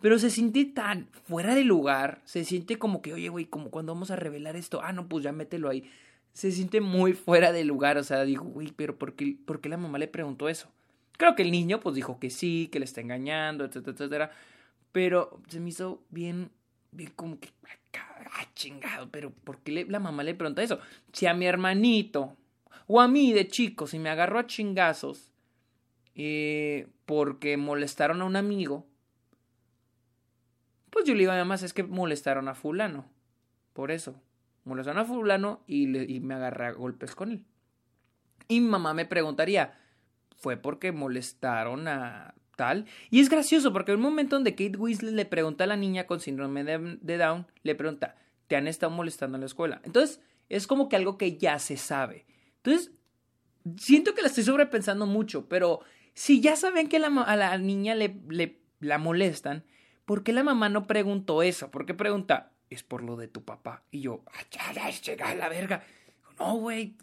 Pero 0.00 0.18
se 0.18 0.30
siente 0.30 0.64
tan 0.66 1.08
fuera 1.24 1.54
de 1.54 1.64
lugar, 1.64 2.20
se 2.24 2.44
siente 2.44 2.78
como 2.78 3.02
que, 3.02 3.12
oye, 3.12 3.28
güey, 3.28 3.46
como 3.46 3.70
cuando 3.70 3.92
vamos 3.92 4.10
a 4.10 4.16
revelar 4.16 4.54
esto, 4.54 4.80
ah, 4.82 4.92
no, 4.92 5.08
pues 5.08 5.24
ya 5.24 5.32
mételo 5.32 5.68
ahí. 5.68 5.90
Se 6.32 6.52
siente 6.52 6.80
muy 6.80 7.12
fuera 7.14 7.50
de 7.50 7.64
lugar, 7.64 7.98
o 7.98 8.04
sea, 8.04 8.22
dijo, 8.24 8.44
güey, 8.44 8.72
pero 8.76 8.96
¿por 8.96 9.14
qué, 9.14 9.36
¿por 9.44 9.60
qué 9.60 9.68
la 9.68 9.78
mamá 9.78 9.98
le 9.98 10.06
preguntó 10.06 10.48
eso? 10.48 10.68
Creo 11.16 11.34
que 11.34 11.42
el 11.42 11.50
niño, 11.50 11.80
pues 11.80 11.96
dijo 11.96 12.20
que 12.20 12.30
sí, 12.30 12.68
que 12.70 12.78
le 12.78 12.84
está 12.84 13.00
engañando, 13.00 13.64
etcétera, 13.64 13.92
etcétera. 13.94 14.30
Pero 14.92 15.40
se 15.48 15.60
me 15.60 15.70
hizo 15.70 16.02
bien 16.10 16.50
como 17.14 17.38
que, 17.38 17.50
ah, 17.98 18.46
chingado, 18.54 19.10
pero 19.10 19.30
¿por 19.30 19.58
qué 19.58 19.84
la 19.88 20.00
mamá 20.00 20.22
le 20.22 20.34
pregunta 20.34 20.62
eso? 20.62 20.80
Si 21.12 21.26
a 21.26 21.34
mi 21.34 21.46
hermanito 21.46 22.36
o 22.86 23.00
a 23.00 23.08
mí 23.08 23.32
de 23.32 23.48
chico, 23.48 23.86
si 23.86 23.98
me 23.98 24.10
agarró 24.10 24.38
a 24.38 24.46
chingazos 24.46 25.32
eh, 26.14 26.88
porque 27.04 27.56
molestaron 27.56 28.22
a 28.22 28.24
un 28.24 28.36
amigo, 28.36 28.86
pues 30.90 31.04
yo 31.04 31.14
le 31.14 31.20
digo 31.20 31.32
a 31.32 31.34
mi 31.34 31.40
mamá, 31.40 31.56
es 31.56 31.74
que 31.74 31.82
molestaron 31.82 32.48
a 32.48 32.54
fulano. 32.54 33.04
Por 33.74 33.90
eso, 33.90 34.18
molestaron 34.64 35.02
a 35.02 35.04
fulano 35.04 35.62
y, 35.66 35.86
le, 35.88 36.04
y 36.04 36.20
me 36.20 36.34
agarré 36.34 36.66
a 36.66 36.72
golpes 36.72 37.14
con 37.14 37.32
él. 37.32 37.44
Y 38.48 38.60
mi 38.60 38.68
mamá 38.68 38.94
me 38.94 39.04
preguntaría, 39.04 39.78
¿fue 40.36 40.56
porque 40.56 40.92
molestaron 40.92 41.88
a 41.88 42.34
Y 43.10 43.20
es 43.20 43.28
gracioso 43.28 43.72
porque 43.72 43.92
en 43.92 43.98
un 43.98 44.04
momento 44.04 44.36
donde 44.36 44.52
Kate 44.52 44.76
Weasley 44.76 45.14
le 45.14 45.24
pregunta 45.24 45.64
a 45.64 45.66
la 45.66 45.76
niña 45.76 46.06
con 46.06 46.20
síndrome 46.20 46.64
de, 46.64 47.18
Down, 47.18 47.46
le 47.62 47.74
pregunta, 47.74 48.16
¿te 48.46 48.56
han 48.56 48.66
estado 48.66 48.90
molestando 48.90 49.36
en 49.36 49.40
la 49.40 49.46
escuela? 49.46 49.80
Entonces, 49.84 50.20
es 50.48 50.66
como 50.66 50.88
que 50.88 50.96
algo 50.96 51.18
que 51.18 51.36
ya 51.36 51.58
se 51.58 51.76
sabe. 51.76 52.26
Entonces, 52.58 52.92
siento 53.78 54.14
que 54.14 54.22
la 54.22 54.28
estoy 54.28 54.44
sobrepensando 54.44 55.06
mucho, 55.06 55.48
pero 55.48 55.80
si 56.14 56.40
ya 56.40 56.56
saben 56.56 56.88
que 56.88 56.96
a 56.96 57.36
la 57.36 57.58
niña 57.58 57.94
le, 57.94 58.58
la 58.80 58.98
molestan, 58.98 59.64
¿por 60.04 60.22
qué 60.22 60.32
la 60.32 60.42
mamá 60.42 60.68
no 60.68 60.86
preguntó 60.86 61.42
eso? 61.42 61.70
¿Por 61.70 61.84
qué 61.86 61.94
pregunta? 61.94 62.52
Es 62.70 62.82
por 62.82 63.02
lo 63.02 63.16
de 63.16 63.28
tu 63.28 63.44
papá. 63.44 63.84
Y 63.90 64.00
yo, 64.00 64.24
ah, 64.26 64.72
ya, 64.72 64.90
llega 64.90 65.28
a 65.28 65.34
la 65.34 65.48
verga. 65.48 65.84
No, 66.38 66.56
güey, 66.56 66.96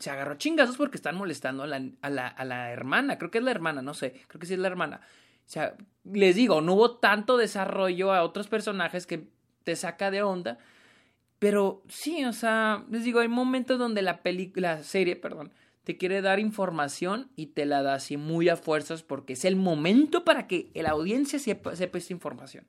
se 0.00 0.10
agarró 0.10 0.34
chingazos 0.34 0.76
porque 0.76 0.96
están 0.96 1.16
molestando 1.16 1.62
a 1.62 1.66
la, 1.66 1.82
a, 2.00 2.10
la, 2.10 2.26
a 2.26 2.44
la 2.44 2.72
hermana. 2.72 3.18
Creo 3.18 3.30
que 3.30 3.38
es 3.38 3.44
la 3.44 3.52
hermana, 3.52 3.80
no 3.82 3.94
sé, 3.94 4.22
creo 4.26 4.40
que 4.40 4.46
sí 4.46 4.54
es 4.54 4.58
la 4.58 4.68
hermana. 4.68 5.00
O 5.46 5.50
sea, 5.52 5.76
les 6.04 6.34
digo, 6.34 6.60
no 6.60 6.74
hubo 6.74 6.96
tanto 6.96 7.36
desarrollo 7.36 8.12
a 8.12 8.22
otros 8.22 8.48
personajes 8.48 9.06
que 9.06 9.28
te 9.64 9.76
saca 9.76 10.10
de 10.10 10.22
onda. 10.22 10.58
Pero 11.38 11.82
sí, 11.88 12.24
o 12.24 12.32
sea, 12.32 12.84
les 12.90 13.04
digo, 13.04 13.20
hay 13.20 13.28
momentos 13.28 13.78
donde 13.78 14.02
la 14.02 14.22
película, 14.22 14.76
la 14.76 14.82
serie, 14.82 15.16
perdón, 15.16 15.52
te 15.84 15.96
quiere 15.96 16.22
dar 16.22 16.38
información 16.38 17.30
y 17.34 17.46
te 17.46 17.66
la 17.66 17.82
da 17.82 17.94
así 17.94 18.16
muy 18.16 18.48
a 18.48 18.56
fuerzas 18.56 19.02
porque 19.02 19.32
es 19.32 19.44
el 19.44 19.56
momento 19.56 20.24
para 20.24 20.46
que 20.46 20.70
la 20.74 20.90
audiencia 20.90 21.38
sepa, 21.38 21.72
esta 21.72 22.12
información. 22.12 22.64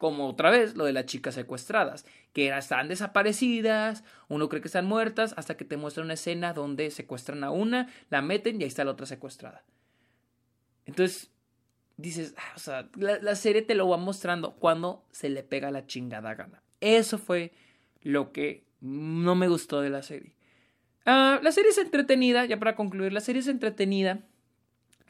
Como 0.00 0.30
otra 0.30 0.48
vez 0.48 0.76
lo 0.76 0.86
de 0.86 0.94
las 0.94 1.04
chicas 1.04 1.34
secuestradas, 1.34 2.06
que 2.32 2.48
están 2.56 2.88
desaparecidas, 2.88 4.02
uno 4.28 4.48
cree 4.48 4.62
que 4.62 4.68
están 4.68 4.86
muertas, 4.86 5.34
hasta 5.36 5.58
que 5.58 5.66
te 5.66 5.76
muestra 5.76 6.02
una 6.02 6.14
escena 6.14 6.54
donde 6.54 6.90
secuestran 6.90 7.44
a 7.44 7.50
una, 7.50 7.86
la 8.08 8.22
meten 8.22 8.58
y 8.58 8.64
ahí 8.64 8.68
está 8.68 8.82
la 8.82 8.92
otra 8.92 9.04
secuestrada. 9.04 9.62
Entonces, 10.86 11.30
dices, 11.98 12.34
ah, 12.38 12.52
o 12.56 12.58
sea, 12.58 12.88
la, 12.96 13.18
la, 13.18 13.34
serie 13.34 13.60
te 13.60 13.74
lo 13.74 13.90
va 13.90 13.98
mostrando 13.98 14.52
cuando 14.54 15.04
se 15.10 15.28
le 15.28 15.42
pega 15.42 15.70
la 15.70 15.86
chingada 15.86 16.34
gana. 16.34 16.62
Eso 16.80 17.18
fue 17.18 17.52
lo 18.00 18.32
que 18.32 18.64
no 18.80 19.34
me 19.34 19.48
gustó 19.48 19.82
de 19.82 19.90
la 19.90 20.02
serie. 20.02 20.34
Ah, 21.04 21.40
la 21.42 21.52
serie 21.52 21.72
es 21.72 21.78
entretenida, 21.78 22.46
ya 22.46 22.58
para 22.58 22.74
concluir, 22.74 23.12
la 23.12 23.20
serie 23.20 23.40
es 23.40 23.48
entretenida. 23.48 24.20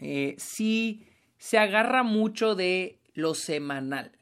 Eh, 0.01 0.35
sí 0.37 1.07
se 1.39 1.59
agarra 1.59 2.03
mucho 2.03 2.57
de 2.57 2.99
lo 3.15 3.35
semanal, 3.35 4.13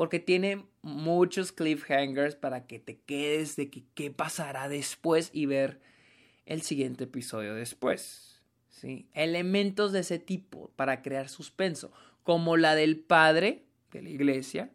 porque 0.00 0.18
tiene 0.18 0.64
muchos 0.80 1.52
cliffhangers 1.52 2.34
para 2.34 2.66
que 2.66 2.78
te 2.78 3.02
quedes 3.02 3.56
de 3.56 3.68
qué 3.68 4.10
pasará 4.10 4.66
después 4.66 5.28
y 5.34 5.44
ver 5.44 5.78
el 6.46 6.62
siguiente 6.62 7.04
episodio 7.04 7.54
después. 7.54 8.40
¿sí? 8.70 9.10
Elementos 9.12 9.92
de 9.92 10.00
ese 10.00 10.18
tipo 10.18 10.70
para 10.74 11.02
crear 11.02 11.28
suspenso, 11.28 11.92
como 12.22 12.56
la 12.56 12.74
del 12.74 12.98
padre 12.98 13.66
de 13.92 14.00
la 14.00 14.08
iglesia, 14.08 14.70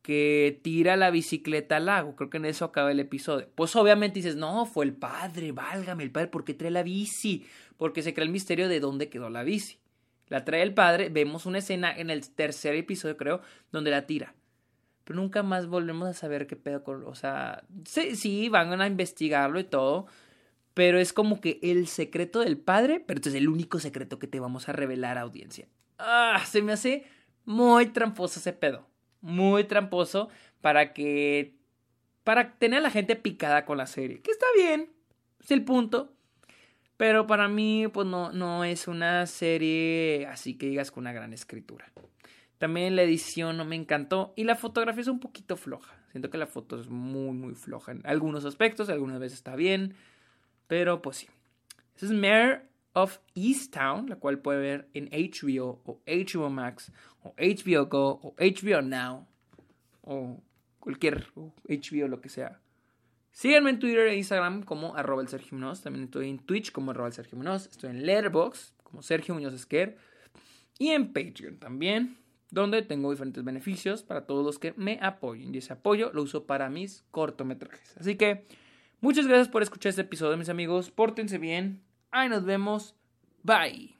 que 0.00 0.58
tira 0.62 0.96
la 0.96 1.10
bicicleta 1.10 1.76
al 1.76 1.84
lago. 1.84 2.16
Creo 2.16 2.30
que 2.30 2.38
en 2.38 2.46
eso 2.46 2.64
acaba 2.64 2.90
el 2.92 3.00
episodio. 3.00 3.50
Pues 3.54 3.76
obviamente 3.76 4.20
dices, 4.20 4.36
no, 4.36 4.64
fue 4.64 4.86
el 4.86 4.94
padre, 4.94 5.52
válgame 5.52 6.02
el 6.02 6.12
padre, 6.12 6.28
¿por 6.28 6.46
qué 6.46 6.54
trae 6.54 6.70
la 6.70 6.82
bici? 6.82 7.44
Porque 7.76 8.00
se 8.00 8.14
crea 8.14 8.24
el 8.24 8.32
misterio 8.32 8.70
de 8.70 8.80
dónde 8.80 9.10
quedó 9.10 9.28
la 9.28 9.42
bici. 9.42 9.80
La 10.28 10.46
trae 10.46 10.62
el 10.62 10.72
padre, 10.72 11.10
vemos 11.10 11.44
una 11.44 11.58
escena 11.58 11.94
en 11.94 12.08
el 12.08 12.26
tercer 12.30 12.74
episodio, 12.74 13.18
creo, 13.18 13.42
donde 13.70 13.90
la 13.90 14.06
tira. 14.06 14.34
Pero 15.04 15.20
nunca 15.20 15.42
más 15.42 15.66
volvemos 15.66 16.08
a 16.08 16.14
saber 16.14 16.46
qué 16.46 16.56
pedo 16.56 16.84
con. 16.84 17.04
O 17.04 17.14
sea, 17.14 17.64
sí, 17.84 18.48
van 18.48 18.80
a 18.80 18.86
investigarlo 18.86 19.60
y 19.60 19.64
todo. 19.64 20.06
Pero 20.74 20.98
es 20.98 21.12
como 21.12 21.40
que 21.40 21.58
el 21.62 21.86
secreto 21.86 22.40
del 22.40 22.56
padre, 22.56 23.00
pero 23.06 23.18
este 23.18 23.28
es 23.28 23.34
el 23.34 23.48
único 23.48 23.78
secreto 23.78 24.18
que 24.18 24.26
te 24.26 24.40
vamos 24.40 24.68
a 24.68 24.72
revelar, 24.72 25.18
audiencia. 25.18 25.68
Ah, 25.98 26.42
se 26.46 26.62
me 26.62 26.72
hace 26.72 27.04
muy 27.44 27.86
tramposo 27.86 28.40
ese 28.40 28.52
pedo 28.52 28.86
muy 29.22 29.64
tramposo 29.64 30.28
para 30.60 30.92
que 30.92 31.54
para 32.24 32.52
tener 32.58 32.80
a 32.80 32.82
la 32.82 32.90
gente 32.90 33.16
picada 33.16 33.64
con 33.64 33.78
la 33.78 33.86
serie, 33.86 34.20
que 34.20 34.30
está 34.30 34.46
bien, 34.54 34.92
es 35.40 35.50
el 35.50 35.64
punto. 35.64 36.12
Pero 36.96 37.26
para 37.26 37.48
mí, 37.48 37.88
pues 37.92 38.06
no, 38.06 38.30
no 38.30 38.62
es 38.64 38.86
una 38.86 39.26
serie 39.26 40.28
así 40.30 40.54
que 40.54 40.66
digas 40.66 40.92
con 40.92 41.02
una 41.02 41.12
gran 41.12 41.32
escritura. 41.32 41.90
También 42.62 42.94
la 42.94 43.02
edición 43.02 43.56
no 43.56 43.64
me 43.64 43.74
encantó 43.74 44.34
y 44.36 44.44
la 44.44 44.54
fotografía 44.54 45.00
es 45.00 45.08
un 45.08 45.18
poquito 45.18 45.56
floja. 45.56 45.96
Siento 46.12 46.30
que 46.30 46.38
la 46.38 46.46
foto 46.46 46.80
es 46.80 46.88
muy, 46.88 47.32
muy 47.32 47.56
floja 47.56 47.90
en 47.90 48.02
algunos 48.04 48.44
aspectos, 48.44 48.88
algunas 48.88 49.18
veces 49.18 49.38
está 49.38 49.56
bien, 49.56 49.96
pero 50.68 51.02
pues 51.02 51.16
sí. 51.16 51.26
Es 52.00 52.12
Mayor 52.12 52.62
of 52.92 53.18
Easttown, 53.34 54.08
la 54.08 54.14
cual 54.14 54.38
puede 54.38 54.60
ver 54.60 54.88
en 54.94 55.06
HBO 55.06 55.82
o 55.84 56.00
HBO 56.06 56.50
Max 56.50 56.92
o 57.24 57.34
HBO 57.36 57.86
Go 57.86 58.20
o 58.22 58.36
HBO 58.38 58.80
Now 58.80 59.26
o 60.02 60.40
cualquier 60.78 61.32
HBO 61.34 62.06
lo 62.06 62.20
que 62.20 62.28
sea. 62.28 62.60
Síganme 63.32 63.70
en 63.70 63.80
Twitter 63.80 64.06
e 64.06 64.16
Instagram 64.18 64.62
como 64.62 64.94
arroba 64.94 65.20
el 65.20 65.26
Sergio 65.26 65.58
También 65.82 66.04
estoy 66.04 66.30
en 66.30 66.38
Twitch 66.38 66.70
como 66.70 66.92
arroba 66.92 67.08
el 67.08 67.12
Sergio 67.12 67.36
Estoy 67.56 67.90
en 67.90 68.06
Letterboxd 68.06 68.74
como 68.84 69.02
Sergio 69.02 69.34
Muñoz 69.34 69.52
Esquer. 69.52 69.98
Y 70.78 70.90
en 70.90 71.12
Patreon 71.12 71.58
también, 71.58 72.21
donde 72.52 72.82
tengo 72.82 73.10
diferentes 73.10 73.42
beneficios 73.42 74.02
para 74.02 74.26
todos 74.26 74.44
los 74.44 74.58
que 74.58 74.74
me 74.76 74.98
apoyen. 75.02 75.52
Y 75.54 75.58
ese 75.58 75.72
apoyo 75.72 76.12
lo 76.12 76.22
uso 76.22 76.44
para 76.46 76.68
mis 76.68 77.04
cortometrajes. 77.10 77.96
Así 77.96 78.16
que 78.16 78.46
muchas 79.00 79.26
gracias 79.26 79.48
por 79.48 79.62
escuchar 79.62 79.90
este 79.90 80.02
episodio, 80.02 80.36
mis 80.36 80.50
amigos. 80.50 80.90
Pórtense 80.90 81.38
bien. 81.38 81.82
Ahí 82.10 82.28
nos 82.28 82.44
vemos. 82.44 82.94
Bye. 83.42 83.96